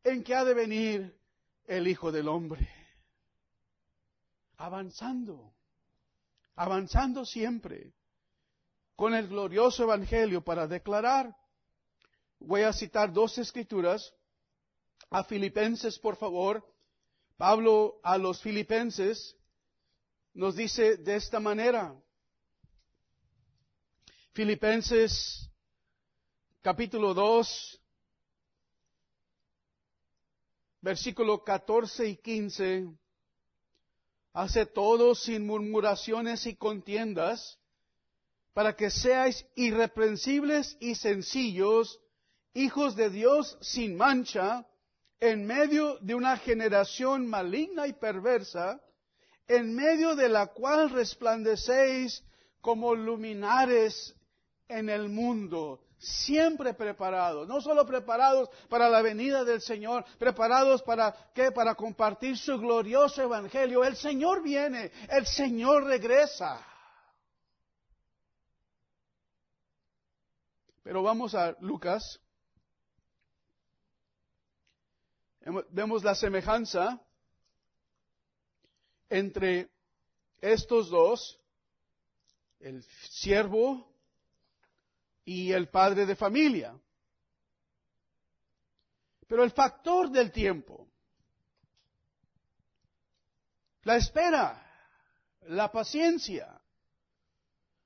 en 0.04 0.22
que 0.24 0.34
ha 0.34 0.44
de 0.44 0.54
venir 0.54 1.18
el 1.66 1.86
Hijo 1.88 2.10
del 2.12 2.28
Hombre. 2.28 2.68
Avanzando, 4.56 5.54
avanzando 6.54 7.24
siempre 7.24 7.92
con 8.96 9.14
el 9.14 9.28
glorioso 9.28 9.82
Evangelio 9.82 10.42
para 10.42 10.66
declarar. 10.66 11.34
Voy 12.38 12.62
a 12.62 12.72
citar 12.72 13.12
dos 13.12 13.36
escrituras. 13.38 14.14
A 15.10 15.24
Filipenses, 15.24 15.98
por 15.98 16.16
favor. 16.16 16.64
Pablo 17.36 18.00
a 18.02 18.16
los 18.16 18.40
Filipenses 18.40 19.36
nos 20.34 20.56
dice 20.56 20.96
de 20.96 21.16
esta 21.16 21.40
manera. 21.40 21.94
Filipenses 24.34 25.50
capítulo 26.62 27.12
2, 27.12 27.80
versículo 30.80 31.44
14 31.44 32.08
y 32.08 32.16
15, 32.16 32.88
hace 34.32 34.64
todo 34.64 35.14
sin 35.14 35.46
murmuraciones 35.46 36.46
y 36.46 36.56
contiendas, 36.56 37.58
para 38.54 38.74
que 38.74 38.88
seáis 38.88 39.44
irreprensibles 39.54 40.78
y 40.80 40.94
sencillos, 40.94 42.00
hijos 42.54 42.96
de 42.96 43.10
Dios 43.10 43.58
sin 43.60 43.98
mancha, 43.98 44.66
en 45.20 45.44
medio 45.44 45.98
de 45.98 46.14
una 46.14 46.38
generación 46.38 47.26
maligna 47.26 47.86
y 47.86 47.92
perversa, 47.92 48.80
en 49.46 49.74
medio 49.74 50.16
de 50.16 50.30
la 50.30 50.46
cual 50.46 50.88
resplandecéis 50.88 52.24
como 52.62 52.94
luminares 52.94 54.16
en 54.78 54.88
el 54.88 55.08
mundo, 55.08 55.80
siempre 55.98 56.74
preparados, 56.74 57.46
no 57.46 57.60
solo 57.60 57.86
preparados 57.86 58.48
para 58.68 58.88
la 58.88 59.02
venida 59.02 59.44
del 59.44 59.60
Señor, 59.60 60.04
preparados 60.18 60.82
para 60.82 61.12
qué, 61.34 61.52
para 61.52 61.74
compartir 61.74 62.36
su 62.36 62.58
glorioso 62.58 63.22
evangelio. 63.22 63.84
El 63.84 63.96
Señor 63.96 64.42
viene, 64.42 64.90
el 65.08 65.26
Señor 65.26 65.84
regresa. 65.84 66.66
Pero 70.82 71.02
vamos 71.02 71.34
a 71.34 71.56
Lucas. 71.60 72.20
Vemos 75.70 76.02
la 76.02 76.14
semejanza 76.14 77.00
entre 79.08 79.70
estos 80.40 80.88
dos, 80.88 81.38
el 82.60 82.82
siervo 83.10 83.91
y 85.24 85.52
el 85.52 85.68
padre 85.68 86.06
de 86.06 86.16
familia. 86.16 86.78
Pero 89.26 89.44
el 89.44 89.50
factor 89.50 90.10
del 90.10 90.30
tiempo, 90.30 90.88
la 93.82 93.96
espera, 93.96 94.62
la 95.42 95.72
paciencia, 95.72 96.60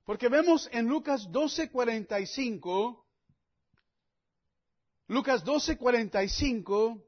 porque 0.03 0.29
vemos 0.29 0.69
en 0.71 0.87
Lucas 0.87 1.27
12:45, 1.29 3.03
Lucas 5.07 5.43
12:45, 5.43 7.03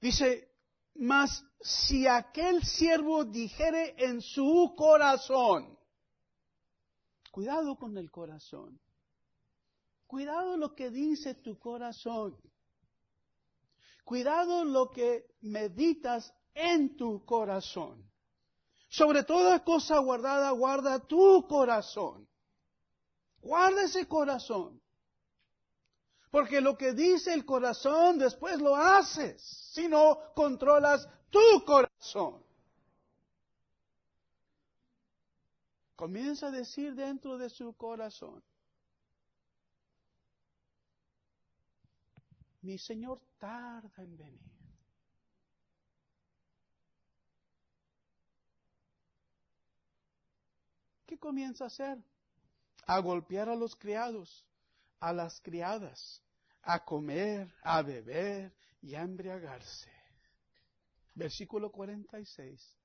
dice, 0.00 0.48
mas 0.94 1.44
si 1.60 2.06
aquel 2.06 2.64
siervo 2.64 3.24
dijere 3.24 3.94
en 3.98 4.20
su 4.20 4.74
corazón, 4.76 5.78
Cuidado 7.30 7.76
con 7.76 7.96
el 7.96 8.10
corazón. 8.10 8.80
Cuidado 10.06 10.56
lo 10.56 10.74
que 10.74 10.90
dice 10.90 11.34
tu 11.34 11.58
corazón. 11.58 12.36
Cuidado 14.04 14.64
lo 14.64 14.90
que 14.90 15.36
meditas 15.40 16.34
en 16.54 16.96
tu 16.96 17.24
corazón. 17.24 18.10
Sobre 18.88 19.22
toda 19.22 19.62
cosa 19.62 19.98
guardada, 19.98 20.50
guarda 20.50 20.98
tu 20.98 21.46
corazón. 21.46 22.28
Guarda 23.40 23.84
ese 23.84 24.08
corazón. 24.08 24.82
Porque 26.32 26.60
lo 26.60 26.76
que 26.76 26.92
dice 26.92 27.32
el 27.32 27.44
corazón 27.44 28.18
después 28.18 28.60
lo 28.60 28.74
haces. 28.74 29.40
Si 29.72 29.86
no, 29.86 30.18
controlas 30.34 31.08
tu 31.30 31.64
corazón. 31.64 32.44
Comienza 36.00 36.46
a 36.46 36.50
decir 36.50 36.94
dentro 36.94 37.36
de 37.36 37.50
su 37.50 37.74
corazón, 37.74 38.42
mi 42.62 42.78
Señor 42.78 43.20
tarda 43.38 44.02
en 44.02 44.16
venir. 44.16 44.40
¿Qué 51.04 51.18
comienza 51.18 51.64
a 51.64 51.66
hacer? 51.66 51.98
A 52.86 52.98
golpear 53.00 53.50
a 53.50 53.54
los 53.54 53.76
criados, 53.76 54.46
a 55.00 55.12
las 55.12 55.38
criadas 55.42 56.22
a 56.62 56.82
comer, 56.84 57.52
a 57.62 57.82
beber 57.82 58.54
y 58.80 58.94
a 58.94 59.02
embriagarse. 59.02 59.90
Versículo 61.14 61.70
46. 61.70 62.79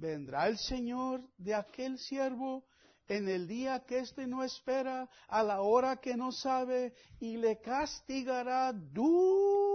Vendrá 0.00 0.48
el 0.48 0.56
Señor 0.56 1.20
de 1.36 1.54
aquel 1.54 1.98
siervo 1.98 2.64
en 3.06 3.28
el 3.28 3.46
día 3.46 3.84
que 3.84 3.98
éste 3.98 4.26
no 4.26 4.42
espera, 4.42 5.06
a 5.28 5.42
la 5.42 5.60
hora 5.60 5.98
que 5.98 6.16
no 6.16 6.32
sabe, 6.32 6.94
y 7.18 7.36
le 7.36 7.60
castigará 7.60 8.72
duramente. 8.72 9.74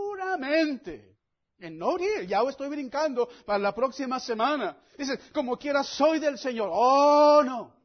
En 1.60 1.78
no 1.78 1.96
ya 2.28 2.42
estoy 2.50 2.70
brincando 2.70 3.30
para 3.46 3.60
la 3.60 3.76
próxima 3.76 4.20
semana. 4.20 4.76
Dice, 4.98 5.20
como 5.32 5.58
quiera 5.58 5.84
soy 5.84 6.18
del 6.18 6.40
Señor. 6.40 6.70
Oh, 6.72 7.44
no. 7.44 7.76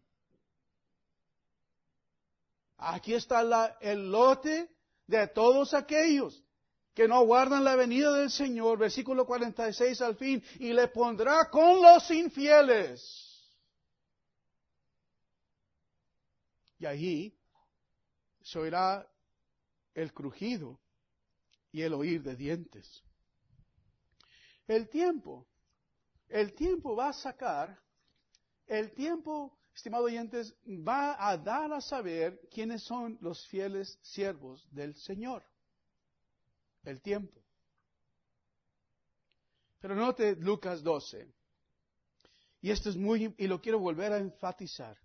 Aquí 2.78 3.12
está 3.12 3.42
la, 3.42 3.76
el 3.80 4.10
lote 4.10 4.70
de 5.06 5.28
todos 5.28 5.74
aquellos 5.74 6.42
que 6.94 7.06
no 7.06 7.16
aguardan 7.16 7.64
la 7.64 7.76
venida 7.76 8.12
del 8.12 8.30
Señor, 8.30 8.78
versículo 8.78 9.26
46 9.26 10.00
al 10.00 10.16
fin, 10.16 10.42
y 10.58 10.72
le 10.72 10.88
pondrá 10.88 11.48
con 11.50 11.80
los 11.80 12.10
infieles. 12.10 13.30
Y 16.78 16.86
allí 16.86 17.38
se 18.42 18.58
oirá 18.58 19.06
el 19.94 20.12
crujido 20.12 20.80
y 21.72 21.82
el 21.82 21.94
oír 21.94 22.22
de 22.22 22.36
dientes. 22.36 23.04
El 24.66 24.88
tiempo, 24.88 25.46
el 26.28 26.54
tiempo 26.54 26.96
va 26.96 27.08
a 27.10 27.12
sacar, 27.12 27.78
el 28.66 28.92
tiempo, 28.92 29.58
estimados 29.74 30.06
oyentes, 30.06 30.56
va 30.66 31.28
a 31.28 31.36
dar 31.36 31.72
a 31.72 31.80
saber 31.80 32.40
quiénes 32.50 32.82
son 32.82 33.18
los 33.20 33.46
fieles 33.48 33.98
siervos 34.02 34.66
del 34.70 34.94
Señor. 34.94 35.44
El 36.84 37.00
tiempo. 37.00 37.40
Pero 39.80 39.94
note 39.94 40.36
Lucas 40.36 40.82
12. 40.82 41.32
Y 42.62 42.70
esto 42.70 42.90
es 42.90 42.96
muy, 42.96 43.34
y 43.38 43.46
lo 43.46 43.60
quiero 43.60 43.78
volver 43.78 44.12
a 44.12 44.18
enfatizar. 44.18 44.98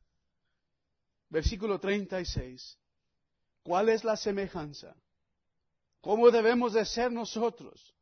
Versículo 1.30 1.80
36. 1.80 2.78
¿Cuál 3.64 3.90
es 3.90 4.04
la 4.04 4.18
semejanza? 4.18 4.96
¿Cómo 6.02 6.30
debemos 6.30 6.74
de 6.74 6.86
ser 6.86 7.12
nosotros? 7.12 7.96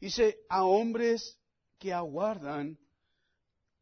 Dice, 0.00 0.40
a 0.48 0.64
hombres 0.64 1.38
que 1.78 1.92
aguardan 1.92 2.78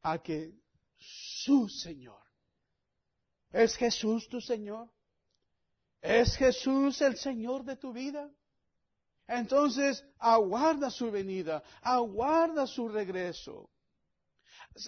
a 0.03 0.23
que 0.23 0.53
su 0.99 1.69
Señor. 1.69 2.23
¿Es 3.51 3.77
Jesús 3.77 4.29
tu 4.29 4.41
Señor? 4.41 4.91
¿Es 6.07 6.37
Jesús 6.37 7.01
el 7.01 7.17
Señor 7.17 7.65
de 7.65 7.77
tu 7.77 7.93
vida? 7.93 8.31
Entonces, 9.27 10.05
aguarda 10.19 10.89
su 10.89 11.11
venida, 11.11 11.63
aguarda 11.83 12.67
su 12.67 12.89
regreso. 12.89 13.69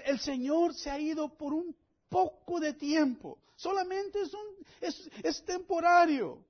El 0.05 0.21
Señor 0.21 0.75
se 0.75 0.91
ha 0.91 0.99
ido 0.99 1.37
por 1.37 1.53
un 1.53 1.75
poco 2.09 2.61
de 2.61 2.73
tiempo, 2.73 3.39
solamente 3.57 4.21
es, 4.21 4.33
un, 4.33 5.11
es, 5.25 5.45
temporario. 5.45 6.45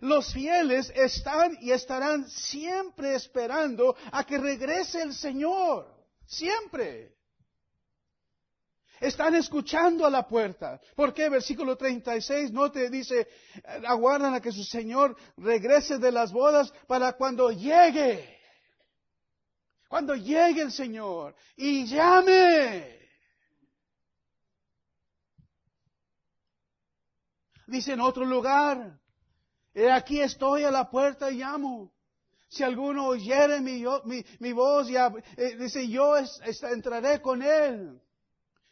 Los 0.00 0.32
fieles 0.32 0.92
están 0.94 1.58
y 1.60 1.72
estarán 1.72 2.30
siempre 2.30 3.16
esperando 3.16 3.96
a 4.12 4.24
que 4.24 4.38
regrese 4.38 5.02
el 5.02 5.12
Señor. 5.14 5.92
Siempre. 6.26 7.16
Están 9.00 9.34
escuchando 9.34 10.04
a 10.04 10.10
la 10.10 10.28
puerta. 10.28 10.78
¿Por 10.94 11.14
qué? 11.14 11.30
Versículo 11.30 11.74
36 11.74 12.52
no 12.52 12.70
te 12.70 12.90
dice, 12.90 13.26
aguardan 13.86 14.34
a 14.34 14.40
que 14.42 14.52
su 14.52 14.62
Señor 14.62 15.16
regrese 15.38 15.98
de 15.98 16.12
las 16.12 16.30
bodas 16.30 16.70
para 16.86 17.14
cuando 17.14 17.50
llegue. 17.50 18.38
Cuando 19.88 20.14
llegue 20.14 20.60
el 20.60 20.70
Señor 20.70 21.34
y 21.56 21.86
llame. 21.86 23.00
Dice 27.66 27.94
en 27.94 28.00
otro 28.00 28.26
lugar, 28.26 29.00
aquí 29.92 30.20
estoy 30.20 30.64
a 30.64 30.70
la 30.70 30.90
puerta 30.90 31.30
y 31.30 31.38
llamo. 31.38 31.90
Si 32.48 32.62
alguno 32.64 33.06
oyere 33.06 33.60
mi, 33.60 33.82
mi, 34.40 34.52
voz, 34.52 34.90
y, 34.90 34.96
eh, 34.96 35.56
dice, 35.56 35.88
yo 35.88 36.16
entraré 36.62 37.22
con 37.22 37.42
él, 37.42 38.00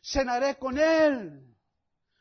cenaré 0.02 0.56
con 0.56 0.78
él. 0.78 1.48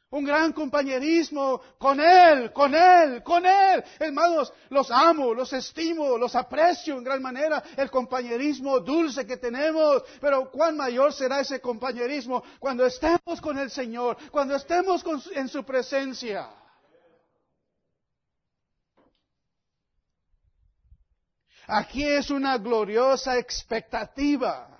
Un 0.09 0.23
gran 0.23 0.53
compañerismo 0.53 1.61
con 1.77 1.99
Él, 1.99 2.53
con 2.53 2.73
Él, 2.73 3.21
con 3.23 3.45
Él. 3.45 3.83
Hermanos, 3.99 4.53
los 4.69 4.89
amo, 4.89 5.33
los 5.33 5.51
estimo, 5.51 6.17
los 6.17 6.33
aprecio 6.33 6.97
en 6.97 7.03
gran 7.03 7.21
manera. 7.21 7.61
El 7.75 7.91
compañerismo 7.91 8.79
dulce 8.79 9.27
que 9.27 9.35
tenemos. 9.35 10.03
Pero 10.21 10.49
cuán 10.49 10.77
mayor 10.77 11.11
será 11.11 11.41
ese 11.41 11.59
compañerismo 11.59 12.41
cuando 12.57 12.85
estemos 12.85 13.41
con 13.41 13.57
el 13.57 13.69
Señor, 13.69 14.15
cuando 14.31 14.55
estemos 14.55 15.03
en 15.33 15.49
su 15.49 15.65
presencia. 15.65 16.51
Aquí 21.67 22.05
es 22.05 22.29
una 22.29 22.57
gloriosa 22.57 23.37
expectativa. 23.37 24.76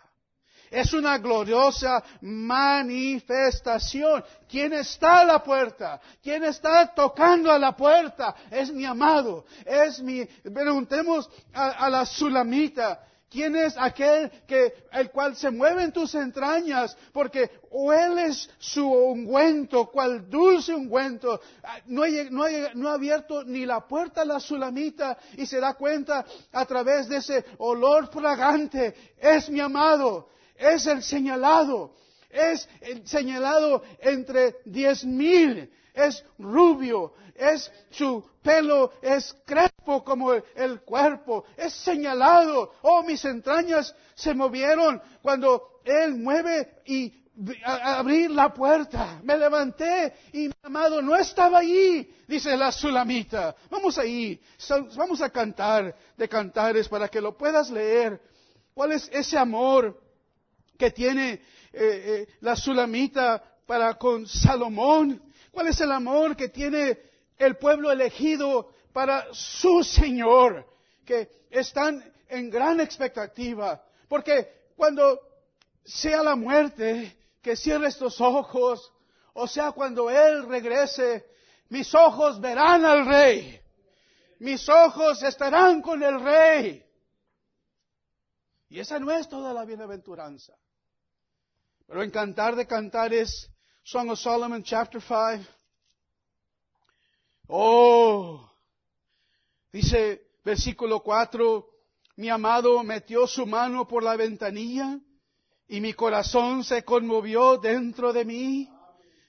Es 0.69 0.93
una 0.93 1.17
gloriosa 1.17 2.03
manifestación. 2.21 4.23
¿Quién 4.49 4.73
está 4.73 5.21
a 5.21 5.25
la 5.25 5.43
puerta? 5.43 6.01
¿Quién 6.21 6.43
está 6.43 6.93
tocando 6.93 7.51
a 7.51 7.60
la 7.60 7.75
puerta? 7.75 8.36
Es 8.51 8.71
mi 8.71 8.86
amado. 8.86 9.45
Es 9.65 10.01
mi, 10.01 10.25
preguntemos 10.25 11.30
a, 11.53 11.89
la 11.89 12.06
sulamita. 12.06 13.03
¿Quién 13.30 13.58
es 13.58 13.75
aquel 13.77 14.32
que, 14.47 14.73
el 14.93 15.12
cual 15.12 15.36
se 15.36 15.51
mueve 15.51 15.84
en 15.84 15.91
tus 15.91 16.15
entrañas? 16.15 16.97
Porque 17.12 17.60
hueles 17.69 18.49
su 18.58 18.89
ungüento, 18.89 19.88
cual 19.88 20.30
dulce 20.30 20.73
ungüento. 20.73 21.41
Ah, 21.62 21.80
no, 21.88 22.03
ha, 22.03 22.93
abierto 22.93 23.43
ni 23.43 23.65
la 23.65 23.86
puerta 23.86 24.21
a 24.21 24.25
la 24.25 24.39
sulamita 24.39 25.17
y 25.36 25.45
se 25.45 25.60
da 25.60 25.73
cuenta 25.73 26.25
a 26.53 26.65
través 26.65 27.10
de 27.10 27.17
ese 27.17 27.43
olor 27.58 28.08
fragante. 28.08 28.95
Es 29.19 29.49
mi 29.49 29.60
amado, 29.60 30.30
es 30.58 30.86
el 30.88 31.04
señalado, 31.04 31.93
es 32.30 32.67
el 32.82 33.08
señalado 33.08 33.84
entre 34.02 34.58
diez 34.65 35.04
mil 35.06 35.70
es 35.98 36.24
rubio, 36.38 37.13
es 37.36 37.72
su 37.89 38.24
pelo 38.41 38.93
es 39.02 39.36
crespo 39.46 40.04
como 40.04 40.34
el 40.34 40.82
cuerpo, 40.82 41.46
es 41.58 41.74
señalado. 41.74 42.74
Oh, 42.84 43.04
mis 43.04 43.24
entrañas 43.26 43.93
se 44.15 44.34
movieron 44.34 45.02
cuando 45.22 45.82
él 45.84 46.15
mueve 46.15 46.82
y 46.86 47.13
abrir 47.63 48.32
la 48.32 48.54
puerta. 48.54 49.20
Me 49.24 49.38
levanté 49.38 50.13
y 50.34 50.48
mi 50.48 50.54
amado 50.63 51.02
no 51.02 51.15
estaba 51.15 51.60
allí, 51.60 52.10
dice 52.28 52.56
la 52.56 52.72
sulamita. 52.72 53.56
Vamos 53.70 53.98
ahí, 53.98 54.39
vamos 54.96 55.22
a 55.22 55.30
cantar 55.30 55.96
de 56.15 56.30
cantares 56.30 56.88
para 56.88 57.08
que 57.10 57.22
lo 57.22 57.36
puedas 57.36 57.70
leer. 57.70 58.22
¿Cuál 58.74 58.91
es 58.91 59.10
ese 59.12 59.38
amor 59.38 60.00
que 60.77 60.91
tiene 60.91 61.33
eh, 61.33 61.41
eh, 61.73 62.27
la 62.41 62.55
sulamita 62.55 63.43
para 63.65 63.95
con 63.95 64.27
Salomón? 64.27 65.21
¿Cuál 65.51 65.67
es 65.67 65.81
el 65.81 65.91
amor 65.91 66.35
que 66.35 66.49
tiene 66.49 66.99
el 67.37 67.57
pueblo 67.57 67.91
elegido 67.91 68.71
para 68.93 69.27
su 69.31 69.83
Señor? 69.83 70.65
Que 71.05 71.29
están 71.49 72.03
en 72.29 72.49
gran 72.49 72.79
expectativa. 72.79 73.83
Porque 74.07 74.69
cuando 74.75 75.19
sea 75.83 76.21
la 76.21 76.35
muerte, 76.35 77.17
que 77.41 77.55
cierre 77.55 77.87
estos 77.87 78.19
ojos, 78.21 78.91
o 79.33 79.47
sea, 79.47 79.71
cuando 79.71 80.09
Él 80.09 80.47
regrese, 80.47 81.25
mis 81.69 81.93
ojos 81.93 82.39
verán 82.39 82.85
al 82.85 83.05
Rey. 83.05 83.59
Mis 84.39 84.67
ojos 84.69 85.23
estarán 85.23 85.81
con 85.81 86.01
el 86.03 86.21
Rey. 86.21 86.83
Y 88.69 88.79
esa 88.79 88.99
no 88.99 89.11
es 89.11 89.27
toda 89.27 89.53
la 89.53 89.65
bienaventuranza. 89.65 90.53
Pero 91.88 92.04
en 92.04 92.12
cantar 92.12 92.56
de 92.56 93.26
Song 93.84 94.10
of 94.10 94.19
Solomon, 94.19 94.62
chapter 94.62 95.02
5. 95.02 95.50
Oh, 97.47 98.52
dice 99.71 100.21
versículo 100.43 101.00
4, 101.00 101.65
mi 102.17 102.30
amado 102.30 102.84
metió 102.84 103.26
su 103.26 103.45
mano 103.45 103.88
por 103.88 104.04
la 104.04 104.17
ventanilla 104.17 105.00
y 105.69 105.80
mi 105.80 105.93
corazón 105.93 106.65
se 106.65 106.84
conmovió 106.84 107.58
dentro 107.58 108.12
de 108.12 108.26
mí. 108.26 108.69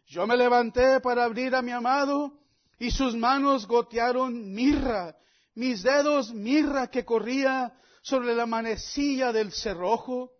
Yo 0.09 0.27
me 0.27 0.37
levanté 0.37 0.99
para 1.01 1.25
abrir 1.25 1.55
a 1.55 1.63
mi 1.63 1.71
amado 1.71 2.33
y 2.81 2.91
sus 2.91 3.15
manos 3.15 3.69
gotearon 3.69 4.53
mirra, 4.53 5.17
mis 5.55 5.85
dedos 5.85 6.33
mirra 6.33 6.89
que 6.89 7.05
corría 7.05 7.73
sobre 8.03 8.35
la 8.35 8.47
manecilla 8.47 9.33
del 9.33 9.53
cerrojo. 9.53 10.33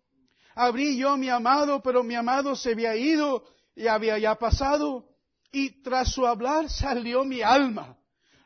Abrí 0.55 0.97
yo 0.97 1.17
mi 1.17 1.29
amado, 1.29 1.81
pero 1.81 2.03
mi 2.03 2.15
amado 2.15 2.55
se 2.55 2.71
había 2.71 2.95
ido 2.95 3.43
y 3.75 3.87
había 3.87 4.17
ya 4.17 4.35
pasado. 4.35 5.05
Y 5.51 5.81
tras 5.81 6.11
su 6.11 6.25
hablar 6.25 6.69
salió 6.69 7.23
mi 7.23 7.41
alma. 7.41 7.97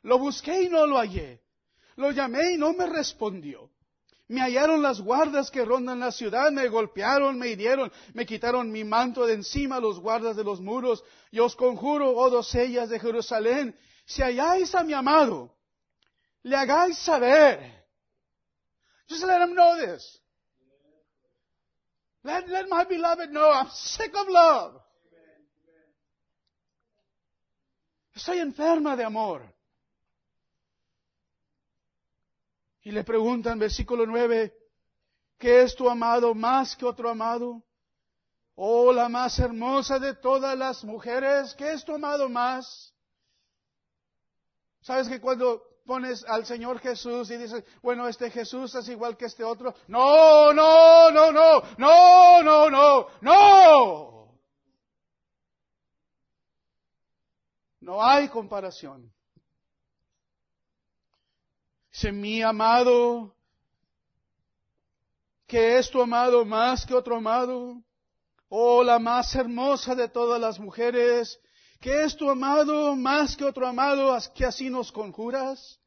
Lo 0.03 0.19
busqué 0.19 0.63
y 0.63 0.69
no 0.69 0.85
lo 0.85 0.97
hallé. 0.97 1.41
Lo 1.95 2.11
llamé 2.11 2.53
y 2.53 2.57
no 2.57 2.73
me 2.73 2.85
respondió. 2.85 3.69
Me 4.27 4.41
hallaron 4.41 4.81
las 4.81 5.01
guardas 5.01 5.51
que 5.51 5.65
rondan 5.65 5.99
la 5.99 6.11
ciudad, 6.11 6.51
me 6.51 6.67
golpearon, 6.67 7.37
me 7.37 7.49
hirieron, 7.49 7.91
me 8.13 8.25
quitaron 8.25 8.71
mi 8.71 8.83
manto 8.83 9.25
de 9.25 9.33
encima 9.33 9.79
los 9.79 9.99
guardas 9.99 10.35
de 10.35 10.43
los 10.43 10.61
muros. 10.61 11.03
Y 11.29 11.39
os 11.39 11.55
conjuro, 11.55 12.15
oh 12.15 12.29
doncellas 12.29 12.89
de 12.89 12.99
Jerusalén, 12.99 13.75
si 14.05 14.21
halláis 14.21 14.73
a 14.75 14.83
mi 14.83 14.93
amado, 14.93 15.53
le 16.41 16.55
hagáis 16.55 16.97
saber. 16.97 17.85
Just 19.09 19.23
let 19.23 19.41
him 19.41 19.53
know 19.53 19.75
this. 19.77 20.22
Let, 22.23 22.47
let 22.47 22.69
my 22.69 22.85
beloved 22.85 23.31
know 23.31 23.51
I'm 23.51 23.69
sick 23.71 24.13
of 24.15 24.27
love. 24.29 24.81
Estoy 28.15 28.39
enferma 28.39 28.95
de 28.95 29.03
amor. 29.03 29.41
Y 32.83 32.91
le 32.91 33.03
preguntan, 33.03 33.59
versículo 33.59 34.05
9, 34.05 34.53
¿qué 35.37 35.63
es 35.63 35.75
tu 35.75 35.89
amado 35.89 36.33
más 36.33 36.75
que 36.75 36.85
otro 36.85 37.09
amado? 37.09 37.63
Oh, 38.55 38.93
la 38.93 39.09
más 39.09 39.39
hermosa 39.39 39.99
de 39.99 40.13
todas 40.15 40.57
las 40.57 40.83
mujeres, 40.83 41.55
¿qué 41.55 41.71
es 41.71 41.83
tu 41.83 41.93
amado 41.95 42.29
más? 42.29 42.93
¿Sabes 44.81 45.07
que 45.07 45.19
cuando 45.19 45.63
pones 45.85 46.23
al 46.25 46.45
Señor 46.45 46.79
Jesús 46.79 47.29
y 47.31 47.37
dices, 47.37 47.63
bueno, 47.81 48.07
este 48.07 48.29
Jesús 48.31 48.73
es 48.75 48.87
igual 48.89 49.17
que 49.17 49.25
este 49.25 49.43
otro? 49.43 49.75
No, 49.87 50.53
no, 50.53 51.11
no, 51.11 51.31
no, 51.31 51.63
no, 51.77 52.43
no, 52.43 52.69
no, 52.69 53.07
no. 53.21 54.13
No 57.81 58.01
hay 58.03 58.29
comparación. 58.29 59.11
Dice, 61.91 62.11
mi 62.11 62.41
amado, 62.41 63.35
que 65.45 65.77
es 65.77 65.91
tu 65.91 66.01
amado 66.01 66.45
más 66.45 66.85
que 66.85 66.95
otro 66.95 67.17
amado, 67.17 67.83
oh 68.47 68.83
la 68.83 68.99
más 68.99 69.35
hermosa 69.35 69.93
de 69.95 70.07
todas 70.07 70.39
las 70.39 70.59
mujeres, 70.59 71.39
que 71.83 72.05
es 72.05 72.15
tu 72.15 72.29
amado 72.29 72.95
más 72.95 73.35
que 73.35 73.43
otro 73.43 73.67
amado, 73.67 74.17
que 74.33 74.45
así 74.45 74.69
nos 74.69 74.89
conjuras. 74.89 75.81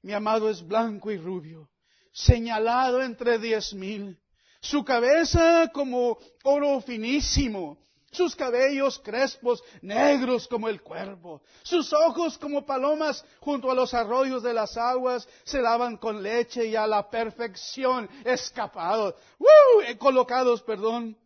Mi 0.00 0.14
amado 0.14 0.48
es 0.48 0.66
blanco 0.66 1.10
y 1.10 1.18
rubio, 1.18 1.68
señalado 2.14 3.02
entre 3.02 3.38
diez 3.38 3.74
mil, 3.74 4.18
su 4.62 4.82
cabeza 4.82 5.70
como 5.70 6.16
oro 6.44 6.80
finísimo, 6.80 7.76
sus 8.10 8.34
cabellos 8.34 8.98
crespos, 9.00 9.62
negros 9.82 10.48
como 10.48 10.66
el 10.66 10.80
cuervo, 10.80 11.42
sus 11.62 11.92
ojos 11.92 12.38
como 12.38 12.64
palomas 12.64 13.22
junto 13.40 13.70
a 13.70 13.74
los 13.74 13.92
arroyos 13.92 14.42
de 14.42 14.54
las 14.54 14.78
aguas, 14.78 15.28
se 15.44 15.60
lavan 15.60 15.98
con 15.98 16.22
leche 16.22 16.64
y 16.64 16.74
a 16.74 16.86
la 16.86 17.10
perfección 17.10 18.08
escapados, 18.24 19.14
¡uh! 19.38 19.98
colocados, 19.98 20.62
perdón, 20.62 21.18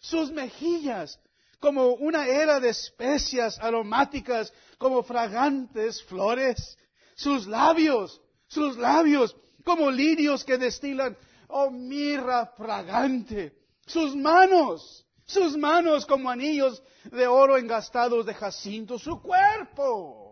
sus 0.00 0.32
mejillas 0.32 1.20
como 1.60 1.94
una 1.94 2.26
era 2.26 2.58
de 2.58 2.70
especias 2.70 3.58
aromáticas, 3.60 4.52
como 4.78 5.02
fragantes 5.02 6.02
flores, 6.04 6.78
sus 7.14 7.46
labios, 7.46 8.20
sus 8.48 8.76
labios 8.76 9.36
como 9.64 9.90
lirios 9.90 10.42
que 10.42 10.56
destilan, 10.56 11.16
oh 11.48 11.70
mirra 11.70 12.46
fragante, 12.56 13.54
sus 13.86 14.16
manos, 14.16 15.06
sus 15.26 15.56
manos 15.56 16.06
como 16.06 16.30
anillos 16.30 16.82
de 17.04 17.26
oro 17.26 17.58
engastados 17.58 18.24
de 18.24 18.34
jacinto, 18.34 18.98
su 18.98 19.20
cuerpo 19.20 20.30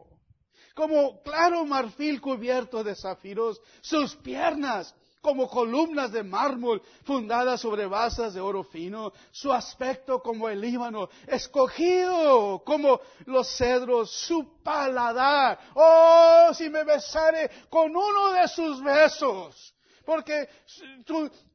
como 0.79 1.21
claro 1.25 1.64
marfil 1.64 2.21
cubierto 2.21 2.85
de 2.85 2.95
zafiros, 2.95 3.61
sus 3.81 4.14
piernas 4.14 4.95
como 5.20 5.48
columnas 5.48 6.12
de 6.12 6.22
mármol 6.22 6.83
fundadas 7.04 7.61
sobre 7.61 7.87
basas 7.87 8.35
de 8.35 8.40
oro 8.40 8.64
fino, 8.64 9.12
su 9.31 9.52
aspecto 9.52 10.22
como 10.22 10.48
el 10.48 10.61
Líbano, 10.61 11.09
escogido 11.26 12.62
como 12.64 13.00
los 13.26 13.48
cedros, 13.57 14.11
su 14.11 14.62
paladar, 14.62 15.59
oh, 15.74 16.50
si 16.54 16.70
me 16.70 16.85
besare 16.85 17.50
con 17.68 17.94
uno 17.94 18.33
de 18.33 18.48
sus 18.48 18.83
besos, 18.83 19.74
porque 20.04 20.48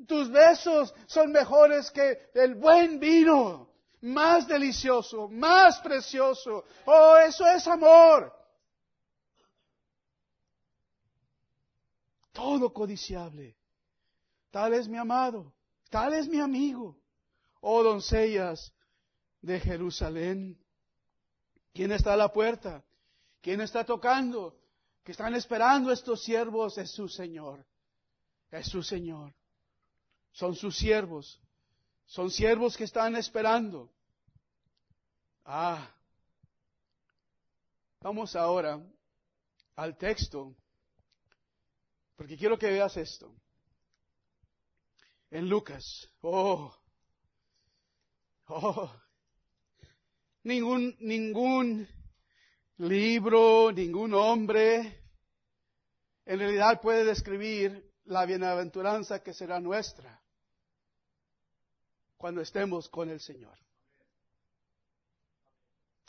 tus 0.08 0.30
besos 0.30 0.94
son 1.08 1.32
mejores 1.32 1.90
que 1.90 2.30
el 2.36 2.56
buen 2.56 3.00
vino, 3.00 3.70
más 4.04 4.48
delicioso, 4.48 5.30
más 5.30 5.80
precioso. 5.80 6.66
Oh, 6.86 7.16
eso 7.18 7.48
es 7.48 7.66
amor. 7.68 8.43
Todo 12.34 12.74
codiciable. 12.74 13.56
Tal 14.52 14.74
es 14.74 14.90
mi 14.90 14.98
amado, 14.98 15.54
tal 15.90 16.14
es 16.14 16.28
mi 16.28 16.42
amigo. 16.42 16.98
Oh 17.62 17.82
doncellas 17.84 18.74
de 19.42 19.62
Jerusalén. 19.62 20.60
¿Quién 21.74 21.94
está 21.94 22.14
a 22.14 22.18
la 22.18 22.34
puerta? 22.34 22.84
¿Quién 23.42 23.62
está 23.62 23.86
tocando? 23.86 24.60
Que 25.06 25.14
están 25.14 25.34
esperando 25.34 25.90
estos 25.92 26.22
siervos 26.22 26.78
es 26.78 26.92
su 26.92 27.08
Señor 27.08 27.66
es 28.60 28.68
su 28.68 28.84
Señor. 28.84 29.34
Son 30.32 30.56
sus 30.56 30.78
siervos. 30.78 31.42
Son 32.06 32.30
siervos 32.30 32.78
que 32.78 32.84
están 32.84 33.16
esperando. 33.16 33.92
Ah. 35.46 35.90
Vamos 38.02 38.36
ahora 38.36 38.82
al 39.76 39.98
texto, 39.98 40.56
porque 42.16 42.38
quiero 42.38 42.58
que 42.58 42.72
veas 42.72 42.96
esto. 42.98 43.34
En 45.30 45.50
Lucas. 45.50 46.10
Oh. 46.22 46.74
Oh. 48.48 48.92
Ningún, 50.44 50.96
ningún 51.00 51.88
libro, 52.78 53.72
ningún 53.72 54.14
hombre 54.14 55.04
en 56.26 56.40
realidad 56.40 56.82
puede 56.82 57.04
describir 57.04 57.92
la 58.06 58.26
bienaventuranza 58.26 59.22
que 59.22 59.34
será 59.34 59.60
nuestra 59.60 60.22
cuando 62.18 62.42
estemos 62.42 62.88
con 62.90 63.10
el 63.10 63.20
Señor. 63.20 63.58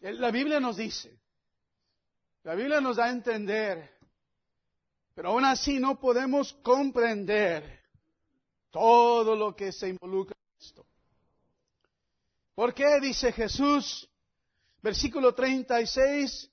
La 0.00 0.30
Biblia 0.30 0.60
nos 0.60 0.76
dice, 0.76 1.18
la 2.42 2.54
Biblia 2.54 2.80
nos 2.80 2.96
da 2.96 3.06
a 3.06 3.10
entender, 3.10 3.93
pero 5.14 5.30
aún 5.30 5.44
así 5.44 5.78
no 5.78 5.98
podemos 5.98 6.52
comprender 6.62 7.82
todo 8.70 9.36
lo 9.36 9.54
que 9.54 9.72
se 9.72 9.88
involucra 9.88 10.36
en 10.36 10.58
esto. 10.64 10.86
¿Por 12.54 12.74
qué? 12.74 13.00
Dice 13.00 13.32
Jesús, 13.32 14.08
versículo 14.82 15.34
36, 15.34 16.50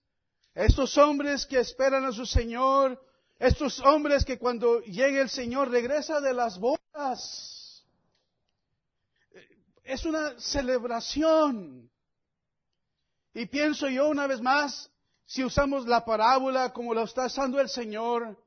estos 0.54 0.97
hombres 0.97 1.45
que 1.45 1.60
esperan 1.60 2.06
a 2.06 2.12
su 2.12 2.26
Señor 2.26 3.00
estos 3.41 3.80
hombres 3.80 4.24
que 4.24 4.38
cuando 4.38 4.82
llegue 4.82 5.19
el 5.19 5.30
Señor 5.30 5.71
regresa 5.71 6.21
de 6.21 6.32
las 6.32 6.60
bodas. 6.60 7.84
Es 9.84 10.06
una 10.06 10.39
celebración. 10.39 11.89
Y 13.34 13.47
pienso 13.47 13.89
yo 13.89 14.10
una 14.10 14.28
vez 14.28 14.41
más, 14.41 14.91
si 15.26 15.43
usamos 15.43 15.88
la 15.88 16.06
parábola 16.06 16.71
como 16.71 16.93
lo 16.93 17.02
está 17.02 17.26
usando 17.26 17.60
el 17.60 17.67
Señor, 17.67 18.38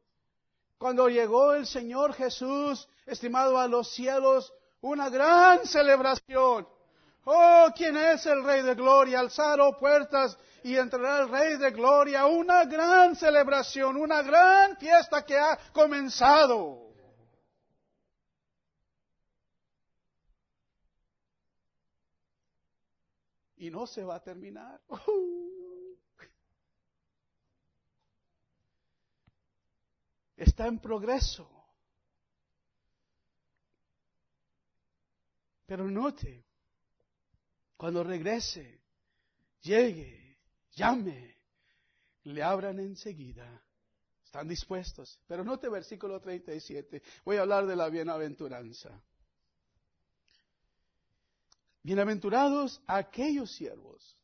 cuando 0.79 1.09
llegó 1.09 1.55
el 1.55 1.67
Señor 1.67 2.15
Jesús, 2.15 2.89
estimado 3.07 3.59
a 3.59 3.69
los 3.69 3.93
cielos, 3.93 4.53
una 4.81 5.09
gran 5.09 5.67
celebración. 5.67 6.69
Oh, 7.25 7.69
¿quién 7.75 7.97
es 7.97 8.27
el 8.27 8.45
Rey 8.45 8.63
de 8.63 8.75
Gloria? 8.75 9.21
Alzaron 9.21 9.77
puertas 9.79 10.37
y 10.63 10.77
entrará 10.77 11.21
el 11.21 11.29
Rey 11.31 11.57
de 11.57 11.71
Gloria. 11.71 12.27
Una 12.27 12.65
gran 12.67 13.17
celebración, 13.17 13.97
una 13.97 14.23
gran 14.23 14.77
fiesta 14.77 15.25
que 15.25 15.39
ha 15.39 15.59
comenzado. 15.73 16.83
Y 23.57 23.71
no 23.71 23.87
se 23.87 24.05
va 24.05 24.17
a 24.17 24.23
terminar. 24.23 24.81
Está 30.37 30.67
en 30.67 30.79
progreso. 30.81 31.49
Pero 35.67 35.91
note, 35.91 36.45
cuando 37.77 38.05
regrese, 38.05 38.83
llegue, 39.63 40.39
llame, 40.73 41.39
le 42.25 42.43
abran 42.43 42.81
enseguida. 42.81 43.63
Están 44.25 44.49
dispuestos. 44.49 45.21
Pero 45.27 45.45
note 45.45 45.69
versículo 45.69 46.21
37. 46.21 47.03
Voy 47.25 47.37
a 47.37 47.43
hablar 47.43 47.67
de 47.67 47.77
la 47.77 47.89
bienaventuranza. 47.89 49.03
Bienaventurados 51.83 52.83
aquellos 52.87 53.55
siervos, 53.55 54.19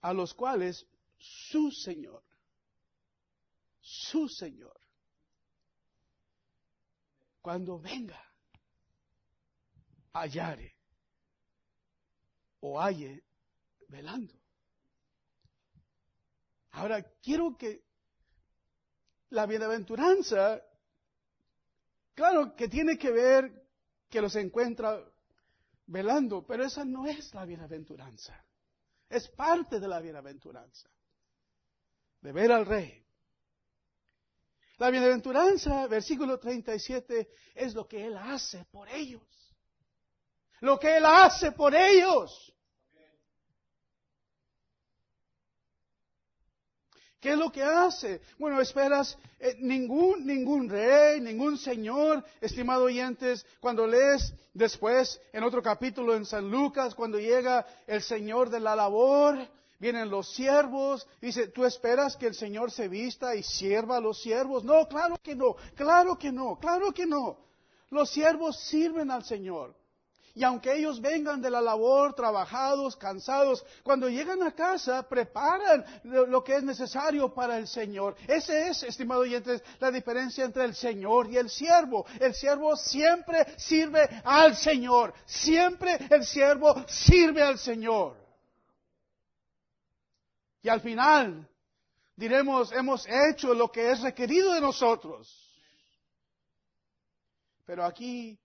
a 0.00 0.12
los 0.12 0.32
cuales 0.32 0.86
su 1.18 1.72
Señor, 1.72 2.22
su 3.80 4.28
Señor, 4.28 4.80
cuando 7.46 7.78
venga, 7.78 8.20
hallare 10.14 10.74
o 12.58 12.80
halle 12.80 13.22
velando. 13.86 14.34
Ahora, 16.72 17.04
quiero 17.22 17.56
que 17.56 17.84
la 19.30 19.46
bienaventuranza, 19.46 20.60
claro 22.14 22.56
que 22.56 22.66
tiene 22.66 22.98
que 22.98 23.12
ver 23.12 23.68
que 24.08 24.20
los 24.20 24.34
encuentra 24.34 25.00
velando, 25.86 26.44
pero 26.44 26.64
esa 26.64 26.84
no 26.84 27.06
es 27.06 27.32
la 27.32 27.44
bienaventuranza. 27.44 28.44
Es 29.08 29.28
parte 29.28 29.78
de 29.78 29.86
la 29.86 30.00
bienaventuranza. 30.00 30.90
De 32.22 32.32
ver 32.32 32.50
al 32.50 32.66
rey. 32.66 33.05
La 34.78 34.90
bienaventuranza, 34.90 35.86
versículo 35.86 36.38
37, 36.38 37.28
es 37.54 37.74
lo 37.74 37.88
que 37.88 38.06
Él 38.06 38.16
hace 38.16 38.64
por 38.66 38.88
ellos. 38.88 39.22
Lo 40.60 40.78
que 40.78 40.96
Él 40.98 41.06
hace 41.06 41.52
por 41.52 41.74
ellos. 41.74 42.52
¿Qué 47.20 47.32
es 47.32 47.38
lo 47.38 47.50
que 47.50 47.62
hace? 47.62 48.20
Bueno, 48.38 48.60
esperas 48.60 49.18
eh, 49.40 49.56
ningún, 49.58 50.26
ningún 50.26 50.68
rey, 50.68 51.20
ningún 51.20 51.56
señor, 51.56 52.22
estimado 52.40 52.84
oyentes, 52.84 53.44
cuando 53.58 53.86
lees 53.86 54.34
después 54.52 55.20
en 55.32 55.42
otro 55.42 55.62
capítulo 55.62 56.14
en 56.14 56.26
San 56.26 56.50
Lucas, 56.50 56.94
cuando 56.94 57.18
llega 57.18 57.66
el 57.86 58.02
Señor 58.02 58.50
de 58.50 58.60
la 58.60 58.76
labor, 58.76 59.38
vienen 59.78 60.10
los 60.10 60.32
siervos, 60.32 61.06
dice, 61.20 61.48
¿tú 61.48 61.64
esperas 61.64 62.16
que 62.16 62.26
el 62.26 62.34
Señor 62.34 62.70
se 62.70 62.88
vista 62.88 63.34
y 63.34 63.42
sirva 63.42 63.98
a 63.98 64.00
los 64.00 64.20
siervos? 64.20 64.64
No, 64.64 64.86
claro 64.88 65.16
que 65.22 65.34
no, 65.34 65.56
claro 65.74 66.16
que 66.16 66.32
no, 66.32 66.58
claro 66.58 66.92
que 66.92 67.06
no. 67.06 67.38
Los 67.90 68.10
siervos 68.10 68.58
sirven 68.60 69.10
al 69.10 69.24
Señor. 69.24 69.74
Y 70.36 70.44
aunque 70.44 70.74
ellos 70.76 71.00
vengan 71.00 71.40
de 71.40 71.48
la 71.48 71.62
labor, 71.62 72.14
trabajados, 72.14 72.94
cansados, 72.94 73.64
cuando 73.82 74.06
llegan 74.10 74.42
a 74.42 74.52
casa 74.52 75.02
preparan 75.08 75.82
lo, 76.04 76.44
que 76.44 76.56
es 76.56 76.62
necesario 76.62 77.32
para 77.32 77.56
el 77.56 77.66
Señor. 77.66 78.14
Ese 78.28 78.68
es, 78.68 78.82
estimado 78.82 79.22
oyentes, 79.22 79.62
la 79.80 79.90
diferencia 79.90 80.44
entre 80.44 80.66
el 80.66 80.74
Señor 80.74 81.30
y 81.30 81.38
el 81.38 81.48
siervo. 81.48 82.04
El 82.20 82.34
siervo 82.34 82.76
siempre 82.76 83.46
sirve 83.56 84.06
al 84.24 84.54
Señor. 84.54 85.14
Siempre 85.24 85.98
el 86.10 86.22
siervo 86.22 86.84
sirve 86.86 87.42
al 87.42 87.58
Señor. 87.58 88.25
Y 90.66 90.68
al 90.68 90.80
final 90.80 91.48
diremos, 92.16 92.72
hemos 92.72 93.06
hecho 93.06 93.54
lo 93.54 93.70
que 93.70 93.88
es 93.88 94.00
requerido 94.00 94.52
de 94.52 94.60
nosotros. 94.60 95.56
Pero 97.64 97.84
aquí 97.84 98.36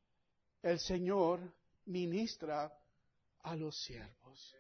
el 0.62 0.80
Señor 0.80 1.40
ministra 1.86 2.72
a 3.40 3.56
los 3.56 3.76
siervos. 3.84 4.56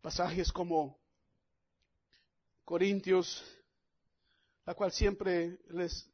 Pasajes 0.00 0.50
como 0.50 0.98
Corintios, 2.64 3.40
la 4.66 4.74
cual 4.74 4.90
siempre 4.90 5.60
les 5.68 6.10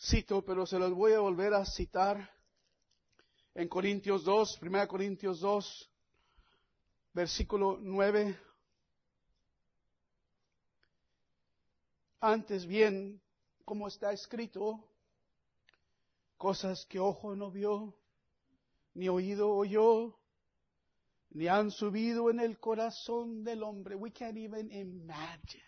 cito, 0.00 0.44
pero 0.44 0.64
se 0.64 0.78
los 0.78 0.92
voy 0.92 1.14
a 1.14 1.18
volver 1.18 1.52
a 1.52 1.66
citar 1.66 2.32
en 3.54 3.68
Corintios 3.68 4.24
2, 4.24 4.58
1 4.60 4.88
Corintios 4.88 5.40
2, 5.40 5.90
versículo 7.12 7.78
9 7.80 8.36
Antes 12.20 12.66
bien, 12.66 13.20
como 13.66 13.86
está 13.86 14.10
escrito, 14.10 14.82
cosas 16.38 16.86
que 16.86 16.98
ojo 16.98 17.36
no 17.36 17.50
vio, 17.50 17.94
ni 18.94 19.10
oído 19.10 19.50
oyó, 19.50 20.18
ni 21.28 21.48
han 21.48 21.70
subido 21.70 22.30
en 22.30 22.40
el 22.40 22.58
corazón 22.58 23.44
del 23.44 23.62
hombre. 23.62 23.94
We 23.94 24.10
can't 24.10 24.38
even 24.38 24.70
imagine. 24.72 25.62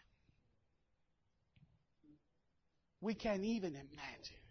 We 3.03 3.15
can't 3.17 3.45
even 3.45 3.77
imagine. 3.77 4.46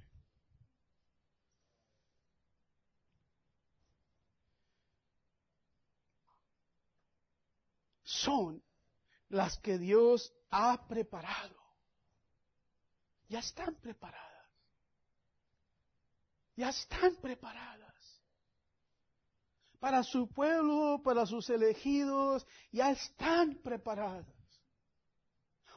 Son 8.24 8.64
las 9.30 9.58
que 9.60 9.78
Dios 9.78 10.34
ha 10.50 10.88
preparado 10.88 11.66
ya 13.28 13.40
están 13.40 13.76
preparadas. 13.76 14.24
Ya 16.56 16.70
están 16.70 17.16
preparadas. 17.18 17.84
Para 19.80 20.04
su 20.04 20.28
pueblo, 20.30 21.02
para 21.04 21.26
sus 21.26 21.50
elegidos, 21.50 22.46
ya 22.72 22.92
están 22.92 23.56
preparadas. 23.62 24.26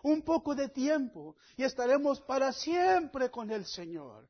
Un 0.03 0.23
poco 0.23 0.55
de 0.55 0.69
tiempo 0.69 1.37
y 1.57 1.65
estaremos 1.65 2.21
para 2.21 2.53
siempre 2.53 3.31
con 3.31 3.51
el 3.51 3.67
Señor. 3.67 4.29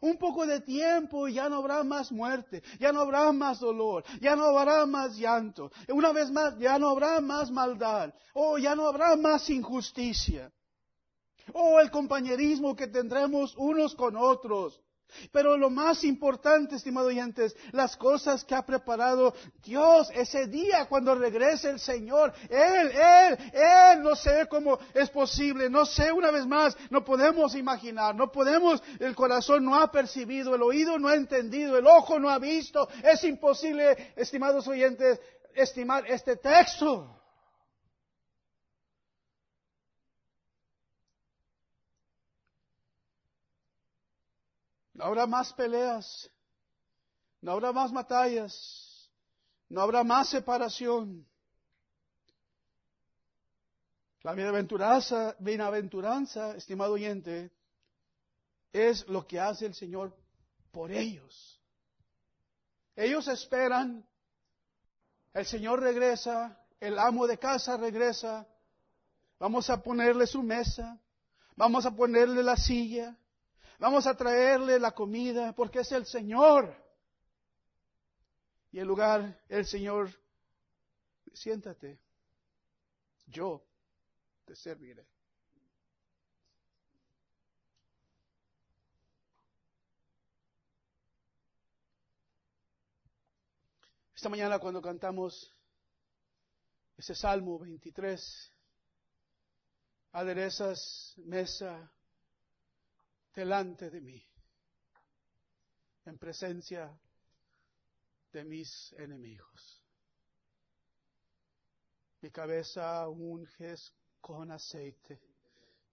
Un 0.00 0.18
poco 0.18 0.46
de 0.46 0.60
tiempo 0.60 1.28
y 1.28 1.34
ya 1.34 1.48
no 1.48 1.56
habrá 1.56 1.82
más 1.82 2.12
muerte, 2.12 2.62
ya 2.78 2.92
no 2.92 3.00
habrá 3.00 3.32
más 3.32 3.60
dolor, 3.60 4.04
ya 4.20 4.36
no 4.36 4.44
habrá 4.44 4.86
más 4.86 5.16
llanto. 5.16 5.70
Una 5.88 6.12
vez 6.12 6.30
más, 6.30 6.58
ya 6.58 6.78
no 6.78 6.90
habrá 6.90 7.20
más 7.20 7.50
maldad, 7.50 8.12
oh, 8.34 8.58
ya 8.58 8.74
no 8.74 8.86
habrá 8.86 9.16
más 9.16 9.48
injusticia. 9.50 10.52
Oh, 11.52 11.80
el 11.80 11.90
compañerismo 11.90 12.74
que 12.74 12.88
tendremos 12.88 13.54
unos 13.56 13.94
con 13.94 14.16
otros. 14.16 14.80
Pero 15.32 15.56
lo 15.56 15.70
más 15.70 16.04
importante, 16.04 16.76
estimados 16.76 17.08
oyentes, 17.08 17.56
las 17.72 17.96
cosas 17.96 18.44
que 18.44 18.54
ha 18.54 18.64
preparado 18.64 19.34
Dios 19.62 20.10
ese 20.14 20.46
día 20.46 20.86
cuando 20.86 21.14
regrese 21.14 21.70
el 21.70 21.80
Señor. 21.80 22.32
Él, 22.48 22.90
Él, 22.90 23.38
Él, 23.52 24.02
no 24.02 24.14
sé 24.14 24.46
cómo 24.48 24.78
es 24.94 25.10
posible, 25.10 25.70
no 25.70 25.86
sé 25.86 26.12
una 26.12 26.30
vez 26.30 26.46
más, 26.46 26.76
no 26.90 27.04
podemos 27.04 27.54
imaginar, 27.54 28.14
no 28.14 28.30
podemos, 28.30 28.82
el 28.98 29.14
corazón 29.14 29.64
no 29.64 29.76
ha 29.76 29.90
percibido, 29.90 30.54
el 30.54 30.62
oído 30.62 30.98
no 30.98 31.08
ha 31.08 31.14
entendido, 31.14 31.78
el 31.78 31.86
ojo 31.86 32.18
no 32.18 32.30
ha 32.30 32.38
visto. 32.38 32.88
Es 33.02 33.24
imposible, 33.24 34.12
estimados 34.16 34.66
oyentes, 34.68 35.20
estimar 35.54 36.04
este 36.06 36.36
texto. 36.36 37.15
No 44.96 45.04
habrá 45.04 45.26
más 45.26 45.52
peleas, 45.52 46.30
no 47.42 47.52
habrá 47.52 47.70
más 47.70 47.92
batallas, 47.92 49.10
no 49.68 49.82
habrá 49.82 50.02
más 50.02 50.30
separación. 50.30 51.28
La 54.22 54.32
bienaventuranza, 54.32 55.36
estimado 56.56 56.94
oyente, 56.94 57.52
es 58.72 59.06
lo 59.06 59.26
que 59.26 59.38
hace 59.38 59.66
el 59.66 59.74
Señor 59.74 60.16
por 60.72 60.90
ellos. 60.90 61.60
Ellos 62.96 63.28
esperan, 63.28 64.02
el 65.34 65.44
Señor 65.44 65.80
regresa, 65.80 66.58
el 66.80 66.98
amo 66.98 67.26
de 67.26 67.38
casa 67.38 67.76
regresa, 67.76 68.48
vamos 69.38 69.68
a 69.68 69.82
ponerle 69.82 70.26
su 70.26 70.42
mesa, 70.42 70.98
vamos 71.54 71.84
a 71.84 71.90
ponerle 71.90 72.42
la 72.42 72.56
silla, 72.56 73.14
Vamos 73.78 74.06
a 74.06 74.16
traerle 74.16 74.78
la 74.78 74.92
comida 74.92 75.52
porque 75.52 75.80
es 75.80 75.92
el 75.92 76.06
Señor. 76.06 76.74
Y 78.72 78.78
el 78.78 78.86
lugar, 78.86 79.42
el 79.48 79.66
Señor, 79.66 80.10
siéntate, 81.32 81.98
yo 83.26 83.62
te 84.44 84.56
serviré. 84.56 85.06
Esta 94.14 94.30
mañana 94.30 94.58
cuando 94.58 94.80
cantamos 94.80 95.52
ese 96.96 97.14
Salmo 97.14 97.58
23, 97.58 98.52
aderezas 100.12 101.12
mesa 101.18 101.92
delante 103.36 103.90
de 103.90 104.00
mí, 104.00 104.26
en 106.06 106.16
presencia 106.16 106.98
de 108.32 108.44
mis 108.44 108.94
enemigos. 108.94 109.84
Mi 112.22 112.30
cabeza 112.30 113.06
unges 113.10 113.92
con 114.22 114.50
aceite, 114.50 115.20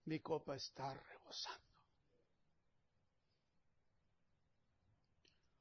mi 0.06 0.20
copa 0.20 0.56
está 0.56 0.94
rebosando. 0.94 1.60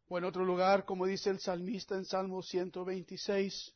O 0.07 0.17
en 0.17 0.23
otro 0.23 0.45
lugar, 0.45 0.85
como 0.85 1.05
dice 1.05 1.31
el 1.31 1.39
salmista 1.39 1.95
en 1.95 2.05
Salmo 2.05 2.41
126, 2.41 3.75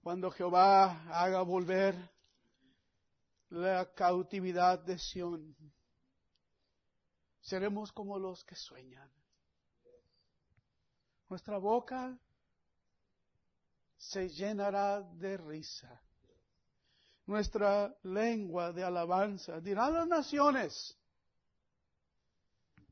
cuando 0.00 0.30
Jehová 0.30 1.04
haga 1.22 1.42
volver 1.42 1.94
la 3.50 3.92
cautividad 3.92 4.78
de 4.78 4.98
Sión, 4.98 5.54
seremos 7.42 7.92
como 7.92 8.18
los 8.18 8.44
que 8.44 8.54
sueñan. 8.54 9.10
Nuestra 11.28 11.58
boca 11.58 12.18
se 13.96 14.28
llenará 14.28 15.00
de 15.02 15.36
risa. 15.36 16.00
Nuestra 17.26 17.94
lengua 18.02 18.72
de 18.72 18.82
alabanza 18.82 19.60
dirán 19.60 19.94
las 19.94 20.06
naciones. 20.06 20.96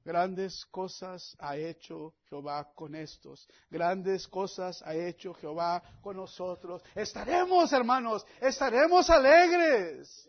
Grandes 0.04 0.64
cosas 0.66 1.36
ha 1.38 1.56
hecho 1.56 2.14
Jehová 2.28 2.72
con 2.74 2.94
estos. 2.94 3.46
Grandes 3.68 4.26
cosas 4.28 4.82
ha 4.82 4.94
hecho 4.94 5.34
Jehová 5.34 5.82
con 6.00 6.16
nosotros. 6.16 6.82
Estaremos, 6.94 7.72
hermanos, 7.72 8.24
estaremos 8.40 9.10
alegres. 9.10 10.28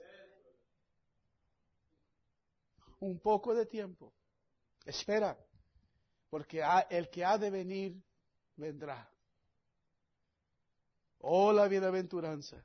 Un 3.02 3.20
poco 3.20 3.54
de 3.54 3.66
tiempo. 3.66 4.14
Espera, 4.86 5.38
porque 6.30 6.64
el 6.89 7.10
que 7.10 7.26
ha 7.26 7.38
de 7.38 7.49
venir 7.49 8.02
vendrá. 8.56 9.10
Oh, 11.20 11.52
la 11.52 11.68
bienaventuranza. 11.68 12.64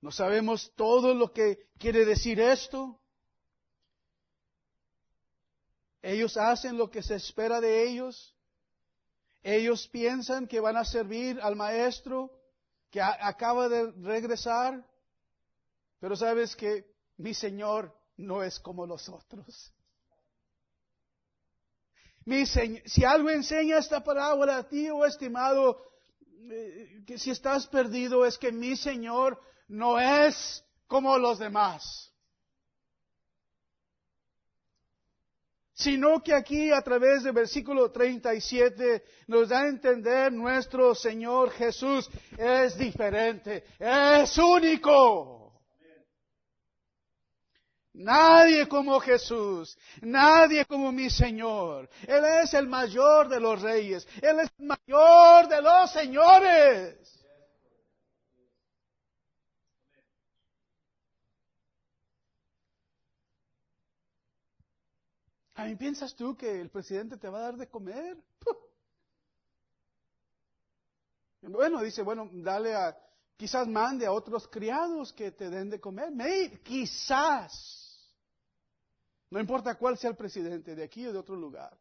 No 0.00 0.10
sabemos 0.10 0.70
todo 0.76 1.14
lo 1.14 1.32
que 1.32 1.68
quiere 1.78 2.04
decir 2.04 2.38
esto. 2.40 3.00
Ellos 6.02 6.36
hacen 6.36 6.76
lo 6.76 6.90
que 6.90 7.02
se 7.02 7.14
espera 7.14 7.60
de 7.60 7.88
ellos. 7.88 8.34
Ellos 9.42 9.88
piensan 9.88 10.46
que 10.46 10.60
van 10.60 10.76
a 10.76 10.84
servir 10.84 11.40
al 11.40 11.56
maestro 11.56 12.30
que 12.90 13.00
acaba 13.00 13.68
de 13.68 13.92
regresar. 13.92 14.84
Pero 16.00 16.16
sabes 16.16 16.54
que 16.54 16.93
mi 17.16 17.34
Señor 17.34 17.94
no 18.16 18.42
es 18.42 18.58
como 18.60 18.86
los 18.86 19.08
otros. 19.08 19.72
Mi 22.24 22.46
si 22.46 23.04
algo 23.04 23.28
enseña 23.30 23.78
esta 23.78 24.02
parábola 24.02 24.58
a 24.58 24.68
ti, 24.68 24.88
oh 24.88 25.04
estimado, 25.04 25.82
eh, 26.50 27.02
que 27.06 27.18
si 27.18 27.30
estás 27.30 27.66
perdido 27.66 28.24
es 28.24 28.38
que 28.38 28.50
mi 28.50 28.76
Señor 28.76 29.40
no 29.68 30.00
es 30.00 30.64
como 30.86 31.18
los 31.18 31.38
demás. 31.38 32.14
sino 35.74 36.22
que 36.22 36.32
aquí 36.32 36.70
a 36.70 36.80
través 36.82 37.24
del 37.24 37.32
versículo 37.32 37.90
37 37.90 39.04
nos 39.26 39.48
da 39.48 39.62
a 39.62 39.68
entender 39.68 40.32
nuestro 40.32 40.94
Señor 40.94 41.50
Jesús 41.50 42.08
es 42.38 42.78
diferente, 42.78 43.64
es 43.78 44.38
único. 44.38 45.43
Nadie 47.94 48.66
como 48.66 48.98
Jesús, 48.98 49.78
nadie 50.02 50.64
como 50.66 50.90
mi 50.90 51.08
Señor. 51.08 51.88
Él 52.08 52.24
es 52.42 52.52
el 52.54 52.66
mayor 52.66 53.28
de 53.28 53.38
los 53.38 53.62
reyes, 53.62 54.06
Él 54.20 54.40
es 54.40 54.50
el 54.58 54.66
mayor 54.66 55.48
de 55.48 55.62
los 55.62 55.92
señores. 55.92 57.24
¿A 65.54 65.66
mí 65.66 65.76
piensas 65.76 66.16
tú 66.16 66.36
que 66.36 66.60
el 66.60 66.70
presidente 66.70 67.16
te 67.16 67.28
va 67.28 67.38
a 67.38 67.42
dar 67.42 67.56
de 67.56 67.68
comer? 67.68 68.16
Bueno, 71.46 71.82
dice, 71.82 72.00
bueno, 72.00 72.30
dale 72.32 72.74
a, 72.74 72.96
quizás 73.36 73.68
mande 73.68 74.06
a 74.06 74.12
otros 74.12 74.48
criados 74.48 75.12
que 75.12 75.30
te 75.30 75.50
den 75.50 75.68
de 75.68 75.78
comer. 75.78 76.10
quizás. 76.62 77.83
No 79.34 79.40
importa 79.40 79.74
cuál 79.74 79.98
sea 79.98 80.10
el 80.10 80.16
presidente, 80.16 80.76
de 80.76 80.84
aquí 80.84 81.04
o 81.04 81.12
de 81.12 81.18
otro 81.18 81.34
lugar. 81.34 81.76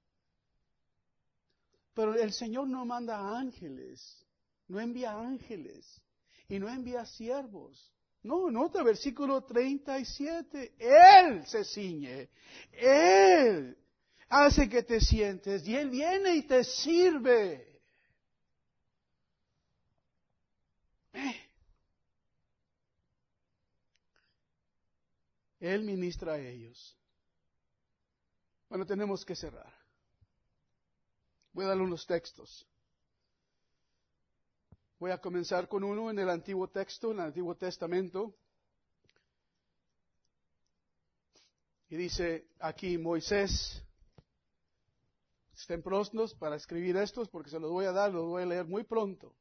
Pero 1.94 2.16
el 2.16 2.34
Señor 2.34 2.68
no 2.68 2.84
manda 2.84 3.38
ángeles, 3.38 4.26
no 4.68 4.80
envía 4.80 5.16
ángeles 5.16 6.02
y 6.48 6.58
no 6.58 6.68
envía 6.68 7.06
siervos. 7.06 7.94
No, 8.24 8.50
nota 8.50 8.82
versículo 8.82 9.44
37. 9.44 10.74
Él 10.80 11.46
se 11.46 11.64
ciñe. 11.64 12.32
Él 12.72 13.78
hace 14.30 14.68
que 14.68 14.82
te 14.82 15.00
sientes 15.00 15.68
y 15.68 15.76
Él 15.76 15.92
viene 15.92 16.36
y 16.38 16.48
te 16.48 16.64
sirve. 16.64 17.80
Eh. 21.14 21.50
Él 25.60 25.84
ministra 25.84 26.34
a 26.34 26.40
ellos. 26.40 26.98
Bueno, 28.74 28.88
tenemos 28.88 29.24
que 29.24 29.36
cerrar. 29.36 29.72
Voy 31.52 31.64
a 31.64 31.68
darle 31.68 31.84
unos 31.84 32.08
textos. 32.08 32.68
Voy 34.98 35.12
a 35.12 35.22
comenzar 35.22 35.68
con 35.68 35.84
uno 35.84 36.10
en 36.10 36.18
el 36.18 36.28
Antiguo 36.28 36.68
Texto, 36.68 37.12
en 37.12 37.20
el 37.20 37.26
Antiguo 37.26 37.54
Testamento. 37.56 38.34
Y 41.88 41.98
dice 41.98 42.48
aquí 42.58 42.98
Moisés, 42.98 43.80
estén 45.56 45.84
prostos 45.84 46.34
para 46.34 46.56
escribir 46.56 46.98
estos 46.98 47.30
porque 47.30 47.52
se 47.52 47.60
los 47.60 47.70
voy 47.70 47.86
a 47.86 47.92
dar, 47.92 48.12
los 48.12 48.26
voy 48.26 48.42
a 48.42 48.48
leer 48.48 48.66
muy 48.66 48.84
pronto. 48.84 49.36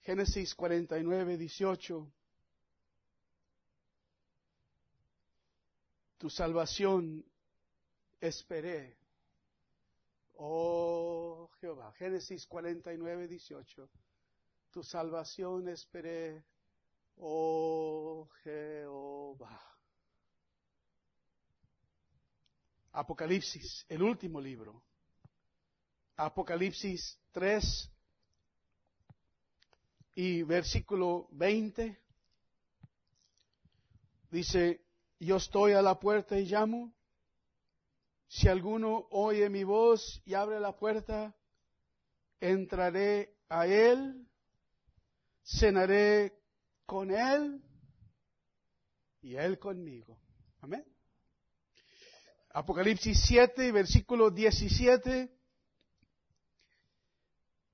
Génesis 0.00 0.52
49, 0.56 1.36
18. 1.36 2.12
Tu 6.20 6.28
salvación 6.28 7.24
esperé. 8.20 8.94
Oh 10.34 11.48
Jehová, 11.62 11.90
Génesis 11.92 12.46
49, 12.46 13.26
18. 13.26 13.88
Tu 14.70 14.82
salvación 14.82 15.66
esperé, 15.68 16.44
oh 17.16 18.28
Jehová. 18.44 19.62
Apocalipsis, 22.92 23.86
el 23.88 24.02
último 24.02 24.42
libro. 24.42 24.82
Apocalipsis 26.16 27.18
3 27.32 27.90
y 30.16 30.42
versículo 30.42 31.28
20. 31.30 31.98
Dice, 34.30 34.89
yo 35.20 35.36
estoy 35.36 35.72
a 35.72 35.82
la 35.82 36.00
puerta 36.00 36.38
y 36.38 36.46
llamo. 36.46 36.92
Si 38.26 38.48
alguno 38.48 39.06
oye 39.10 39.50
mi 39.50 39.64
voz 39.64 40.22
y 40.24 40.34
abre 40.34 40.58
la 40.60 40.76
puerta, 40.76 41.36
entraré 42.40 43.36
a 43.48 43.66
él, 43.66 44.26
cenaré 45.44 46.40
con 46.86 47.10
él 47.10 47.62
y 49.20 49.34
él 49.34 49.58
conmigo. 49.58 50.18
Amén. 50.60 50.86
Apocalipsis 52.52 53.20
7, 53.26 53.72
versículo 53.72 54.30
17. 54.30 55.36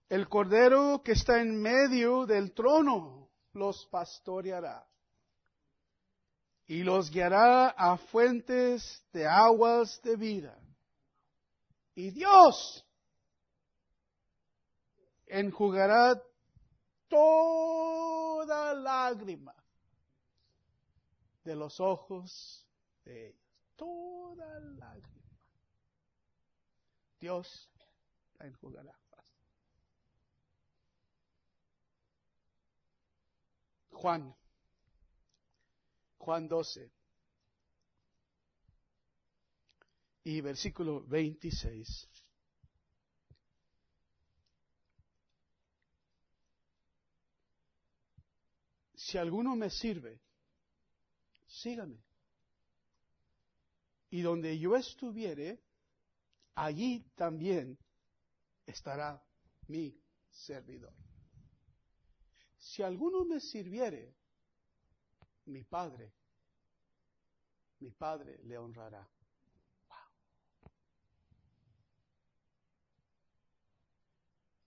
El 0.08 0.28
cordero 0.28 1.02
que 1.04 1.12
está 1.12 1.40
en 1.40 1.60
medio 1.60 2.26
del 2.26 2.52
trono 2.52 3.30
los 3.52 3.86
pastoreará 3.86 4.86
y 6.66 6.82
los 6.82 7.10
guiará 7.10 7.68
a 7.68 7.96
fuentes 7.96 9.04
de 9.12 9.26
aguas 9.26 10.00
de 10.02 10.16
vida. 10.16 10.58
Y 11.94 12.10
Dios 12.10 12.84
enjugará 15.26 16.20
toda 17.08 18.74
lágrima 18.74 19.54
de 21.44 21.54
los 21.54 21.78
ojos 21.80 22.66
de 23.04 23.28
ellos. 23.28 23.40
Toda 23.76 24.58
lágrima. 24.60 25.38
Dios 27.20 27.70
la 28.38 28.46
enjugará. 28.46 28.92
Juan 33.92 34.36
Juan 36.18 36.48
12 36.48 36.92
y 40.24 40.40
versículo 40.40 41.04
26. 41.06 42.08
Si 48.94 49.18
alguno 49.18 49.54
me 49.54 49.70
sirve, 49.70 50.20
sígame. 51.46 52.02
Y 54.10 54.22
donde 54.22 54.58
yo 54.58 54.74
estuviere, 54.74 55.62
allí 56.56 57.08
también 57.14 57.78
estará 58.66 59.22
mi 59.68 59.96
servidor. 60.28 60.92
Si 62.58 62.82
alguno 62.82 63.24
me 63.24 63.38
sirviere, 63.38 64.16
mi 65.46 65.64
Padre, 65.64 66.12
mi 67.80 67.90
Padre 67.90 68.38
le 68.44 68.58
honrará. 68.58 69.08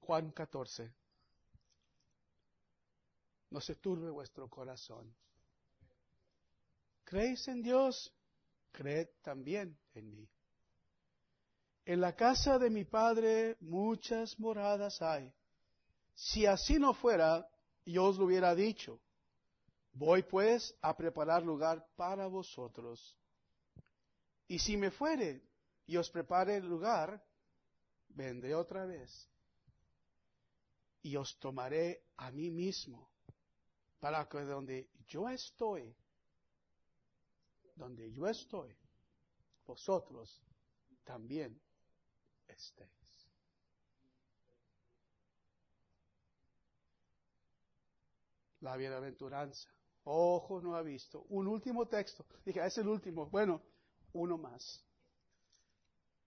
Juan 0.01 0.31
14. 0.31 0.91
No 3.51 3.61
se 3.61 3.75
turbe 3.75 4.09
vuestro 4.09 4.49
corazón. 4.49 5.15
¿Creéis 7.03 7.47
en 7.47 7.61
Dios? 7.61 8.13
Creed 8.71 9.07
también 9.21 9.77
en 9.93 10.15
mí. 10.15 10.29
En 11.85 12.01
la 12.01 12.15
casa 12.15 12.59
de 12.59 12.69
mi 12.69 12.85
Padre 12.85 13.57
muchas 13.61 14.39
moradas 14.39 15.01
hay. 15.01 15.33
Si 16.13 16.45
así 16.45 16.77
no 16.77 16.93
fuera, 16.93 17.47
yo 17.85 18.05
os 18.05 18.17
lo 18.17 18.25
hubiera 18.25 18.53
dicho. 18.53 18.99
Voy 19.93 20.23
pues 20.23 20.75
a 20.81 20.95
preparar 20.95 21.43
lugar 21.43 21.85
para 21.95 22.27
vosotros. 22.27 23.17
Y 24.47 24.59
si 24.59 24.77
me 24.77 24.91
fuere 24.91 25.43
y 25.85 25.97
os 25.97 26.09
prepare 26.09 26.57
el 26.57 26.67
lugar, 26.67 27.23
vendré 28.09 28.55
otra 28.55 28.85
vez 28.85 29.29
y 31.01 31.15
os 31.15 31.39
tomaré 31.39 32.03
a 32.17 32.31
mí 32.31 32.51
mismo, 32.51 33.09
para 33.99 34.27
que 34.27 34.39
donde 34.39 34.89
yo 35.07 35.29
estoy, 35.29 35.95
donde 37.75 38.11
yo 38.11 38.27
estoy, 38.27 38.75
vosotros 39.65 40.41
también 41.03 41.61
estéis. 42.47 42.89
La 48.61 48.75
bienaventuranza. 48.75 49.69
Ojo 50.11 50.61
no 50.61 50.75
ha 50.75 50.81
visto. 50.81 51.25
Un 51.29 51.47
último 51.47 51.87
texto. 51.87 52.25
Dije, 52.45 52.65
es 52.65 52.77
el 52.77 52.87
último. 52.87 53.29
Bueno, 53.29 53.61
uno 54.13 54.37
más. 54.37 54.85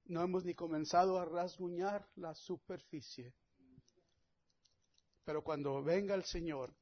No 0.04 0.22
hemos 0.22 0.44
ni 0.44 0.54
comenzado 0.54 1.18
a 1.18 1.24
rasguñar 1.24 2.08
la 2.16 2.34
superficie 2.34 3.34
pero 5.24 5.42
cuando 5.42 5.82
venga 5.82 6.14
el 6.14 6.24
Señor, 6.24 6.74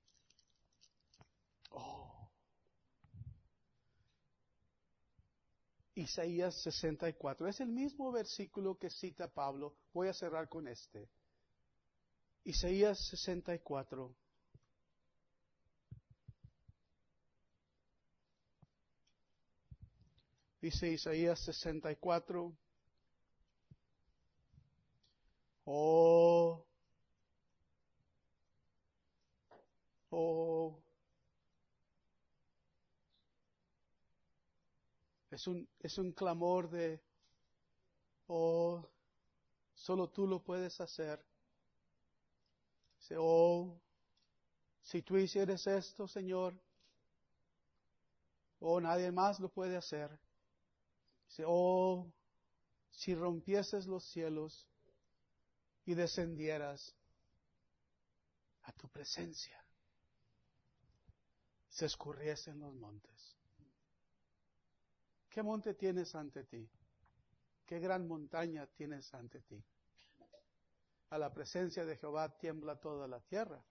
oh, 1.70 2.30
Isaías 5.94 6.62
64, 6.62 7.48
es 7.48 7.60
el 7.60 7.68
mismo 7.68 8.10
versículo 8.10 8.78
que 8.78 8.88
cita 8.88 9.28
Pablo. 9.28 9.76
Voy 9.92 10.08
a 10.08 10.14
cerrar 10.14 10.48
con 10.48 10.68
este. 10.68 11.10
Isaías 12.44 12.98
64. 13.10 14.16
Dice 20.60 20.88
Isaías 20.88 21.40
64. 21.40 22.52
Oh, 25.66 26.64
Oh, 30.12 30.76
es 35.30 35.46
un, 35.46 35.68
es 35.80 35.98
un 35.98 36.12
clamor 36.12 36.68
de, 36.68 37.00
oh, 38.26 38.84
solo 39.74 40.08
tú 40.08 40.26
lo 40.26 40.42
puedes 40.42 40.80
hacer. 40.80 41.24
Oh, 43.16 43.80
si 44.82 45.02
tú 45.02 45.16
hicieras 45.16 45.66
esto, 45.66 46.06
Señor, 46.08 46.54
oh, 48.60 48.80
nadie 48.80 49.12
más 49.12 49.38
lo 49.38 49.48
puede 49.48 49.76
hacer. 49.76 50.10
Dice, 51.30 51.44
oh, 51.46 52.12
si 52.90 53.14
rompieses 53.14 53.86
los 53.86 54.04
cielos 54.04 54.68
y 55.86 55.94
descendieras 55.94 56.94
a 58.62 58.72
tu 58.72 58.88
presencia 58.88 59.60
se 61.70 61.86
escurriesen 61.86 62.60
los 62.60 62.74
montes. 62.74 63.36
¿Qué 65.30 65.42
monte 65.42 65.74
tienes 65.74 66.14
ante 66.14 66.44
ti? 66.44 66.68
¿Qué 67.64 67.78
gran 67.78 68.06
montaña 68.06 68.66
tienes 68.66 69.14
ante 69.14 69.40
ti? 69.42 69.64
A 71.10 71.18
la 71.18 71.32
presencia 71.32 71.84
de 71.84 71.96
Jehová 71.96 72.36
tiembla 72.36 72.78
toda 72.78 73.06
la 73.06 73.20
tierra. 73.20 73.64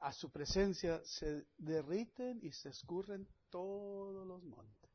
A 0.00 0.12
su 0.12 0.30
presencia 0.30 1.02
se 1.04 1.46
derriten 1.56 2.38
y 2.42 2.52
se 2.52 2.68
escurren 2.68 3.26
todos 3.50 4.26
los 4.26 4.42
montes. 4.44 4.87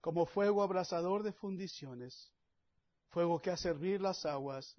Como 0.00 0.26
fuego 0.26 0.62
abrasador 0.62 1.22
de 1.22 1.32
fundiciones, 1.32 2.32
fuego 3.08 3.40
que 3.40 3.50
hace 3.50 3.68
hervir 3.68 4.00
las 4.00 4.24
aguas, 4.24 4.74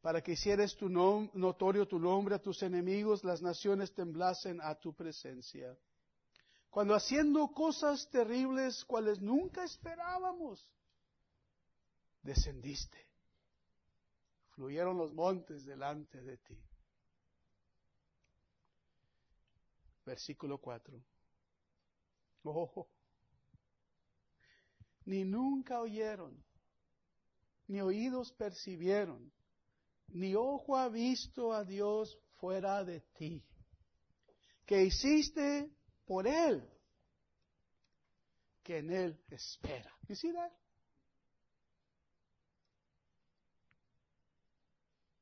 para 0.00 0.22
que 0.22 0.32
hicieres 0.32 0.76
tu 0.76 0.88
notorio 0.88 1.86
tu 1.88 1.98
nombre 1.98 2.34
a 2.34 2.38
tus 2.38 2.62
enemigos, 2.62 3.24
las 3.24 3.42
naciones 3.42 3.92
temblasen 3.92 4.60
a 4.60 4.74
tu 4.76 4.94
presencia. 4.94 5.76
Cuando 6.70 6.94
haciendo 6.94 7.48
cosas 7.48 8.08
terribles 8.10 8.84
cuales 8.84 9.20
nunca 9.20 9.64
esperábamos, 9.64 10.70
descendiste. 12.22 13.06
Fluyeron 14.50 14.96
los 14.96 15.12
montes 15.12 15.64
delante 15.64 16.20
de 16.20 16.36
ti. 16.38 16.58
Versículo 20.04 20.58
4. 20.58 21.00
Oh, 22.44 22.88
ni 25.08 25.24
nunca 25.24 25.80
oyeron, 25.80 26.44
ni 27.66 27.80
oídos 27.80 28.32
percibieron 28.32 29.32
ni 30.08 30.34
ojo 30.34 30.76
ha 30.76 30.88
visto 30.88 31.52
a 31.52 31.64
Dios 31.64 32.18
fuera 32.36 32.84
de 32.84 33.00
ti, 33.14 33.44
que 34.64 34.84
hiciste 34.84 35.70
por 36.06 36.26
Él, 36.26 36.66
que 38.62 38.78
en 38.78 38.90
Él 38.90 39.24
espera. 39.30 39.94
You 40.08 40.14
see 40.14 40.32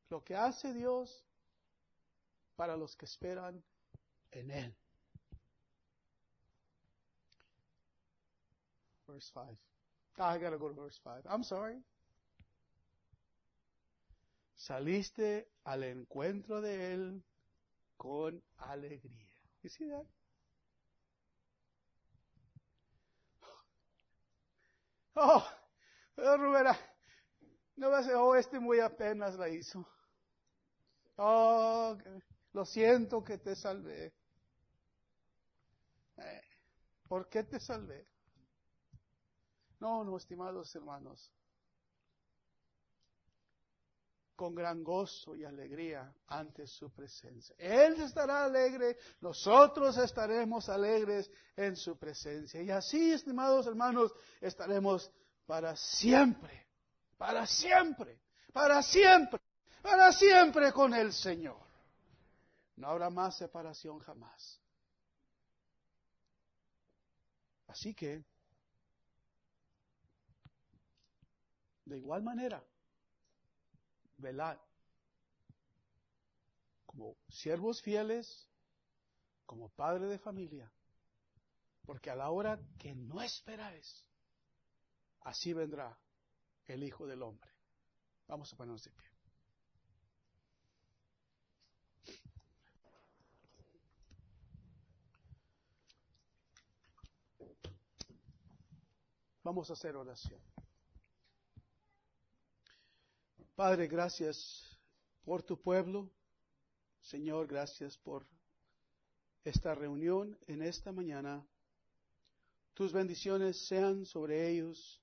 Lo 0.08 0.22
que 0.22 0.36
hace 0.36 0.72
Dios 0.72 1.26
para 2.54 2.76
los 2.76 2.94
que 2.94 3.06
esperan 3.06 3.62
en 4.30 4.50
Él. 4.50 4.76
Verse 9.08 9.30
5. 9.32 9.65
Ah, 10.18 10.30
I 10.32 10.38
gotta 10.38 10.58
go 10.58 10.68
to 10.68 10.74
verse 10.74 10.98
5. 11.02 11.22
I'm 11.28 11.42
sorry. 11.42 11.76
saliste 14.56 15.48
al 15.64 15.84
encuentro 15.84 16.60
de 16.60 16.92
Él 16.92 17.24
con 17.96 18.42
alegría. 18.58 19.28
¿Y 19.62 19.68
si 19.68 19.86
that? 19.88 20.06
Oh, 25.16 25.42
Rubera, 26.16 26.76
no 27.76 27.90
vas 27.90 28.08
a, 28.08 28.22
oh, 28.22 28.34
este 28.36 28.60
muy 28.60 28.80
apenas 28.80 29.36
la 29.36 29.48
hizo. 29.48 29.86
Oh, 31.18 31.98
lo 32.54 32.64
siento 32.64 33.22
que 33.22 33.36
te 33.38 33.54
salvé. 33.54 34.14
Eh, 36.18 36.42
¿Por 37.08 37.28
qué 37.28 37.44
te 37.44 37.60
salvé? 37.60 38.06
No, 39.80 40.04
no, 40.04 40.16
estimados 40.16 40.74
hermanos 40.74 41.30
con 44.36 44.54
gran 44.54 44.84
gozo 44.84 45.34
y 45.34 45.44
alegría 45.44 46.14
ante 46.28 46.66
su 46.66 46.92
presencia. 46.92 47.56
Él 47.58 48.00
estará 48.02 48.44
alegre, 48.44 48.98
nosotros 49.22 49.96
estaremos 49.96 50.68
alegres 50.68 51.30
en 51.56 51.74
su 51.74 51.98
presencia. 51.98 52.62
Y 52.62 52.70
así, 52.70 53.12
estimados 53.12 53.66
hermanos, 53.66 54.12
estaremos 54.40 55.10
para 55.46 55.74
siempre, 55.74 56.66
para 57.16 57.46
siempre, 57.46 58.20
para 58.52 58.82
siempre, 58.82 59.40
para 59.82 60.12
siempre 60.12 60.70
con 60.70 60.92
el 60.92 61.12
Señor. 61.14 61.64
No 62.76 62.88
habrá 62.88 63.08
más 63.08 63.38
separación 63.38 63.98
jamás. 64.00 64.60
Así 67.68 67.94
que, 67.94 68.22
de 71.86 71.96
igual 71.96 72.22
manera, 72.22 72.62
velad 74.18 74.58
como 76.84 77.16
siervos 77.28 77.80
fieles, 77.82 78.48
como 79.44 79.68
padre 79.68 80.06
de 80.06 80.18
familia, 80.18 80.72
porque 81.84 82.10
a 82.10 82.16
la 82.16 82.30
hora 82.30 82.58
que 82.78 82.94
no 82.94 83.22
esperáis, 83.22 84.04
así 85.20 85.52
vendrá 85.52 85.96
el 86.66 86.82
Hijo 86.82 87.06
del 87.06 87.22
Hombre. 87.22 87.50
Vamos 88.26 88.52
a 88.52 88.56
ponernos 88.56 88.82
de 88.82 88.90
pie. 88.90 89.06
Vamos 99.44 99.70
a 99.70 99.74
hacer 99.74 99.94
oración. 99.94 100.55
Padre, 103.56 103.86
gracias 103.86 104.78
por 105.24 105.42
tu 105.42 105.58
pueblo. 105.58 106.10
Señor, 107.00 107.46
gracias 107.46 107.96
por 107.96 108.26
esta 109.44 109.74
reunión 109.74 110.38
en 110.46 110.60
esta 110.60 110.92
mañana. 110.92 111.42
Tus 112.74 112.92
bendiciones 112.92 113.66
sean 113.66 114.04
sobre 114.04 114.50
ellos. 114.50 115.00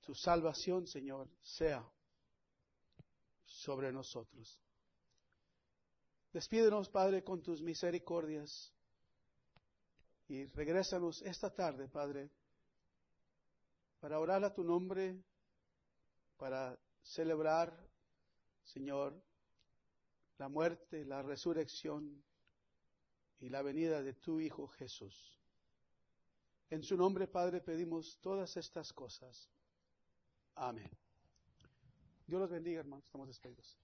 Tu 0.00 0.16
salvación, 0.16 0.88
Señor, 0.88 1.28
sea 1.40 1.88
sobre 3.44 3.92
nosotros. 3.92 4.60
Despídenos, 6.32 6.88
Padre, 6.88 7.22
con 7.22 7.40
tus 7.40 7.62
misericordias 7.62 8.74
y 10.26 10.44
regrésanos 10.46 11.22
esta 11.22 11.54
tarde, 11.54 11.86
Padre, 11.86 12.32
para 14.00 14.18
orar 14.18 14.42
a 14.42 14.52
tu 14.52 14.64
nombre, 14.64 15.22
para 16.36 16.76
celebrar, 17.02 17.88
Señor, 18.62 19.20
la 20.38 20.48
muerte, 20.48 21.04
la 21.04 21.22
resurrección 21.22 22.22
y 23.40 23.48
la 23.48 23.62
venida 23.62 24.02
de 24.02 24.14
tu 24.14 24.40
Hijo 24.40 24.68
Jesús. 24.68 25.38
En 26.70 26.82
su 26.82 26.96
nombre, 26.96 27.26
Padre, 27.26 27.60
pedimos 27.60 28.18
todas 28.20 28.56
estas 28.56 28.92
cosas. 28.92 29.50
Amén. 30.54 30.90
Dios 32.26 32.40
los 32.40 32.50
bendiga, 32.50 32.80
hermanos. 32.80 33.06
Estamos 33.06 33.28
despedidos. 33.28 33.78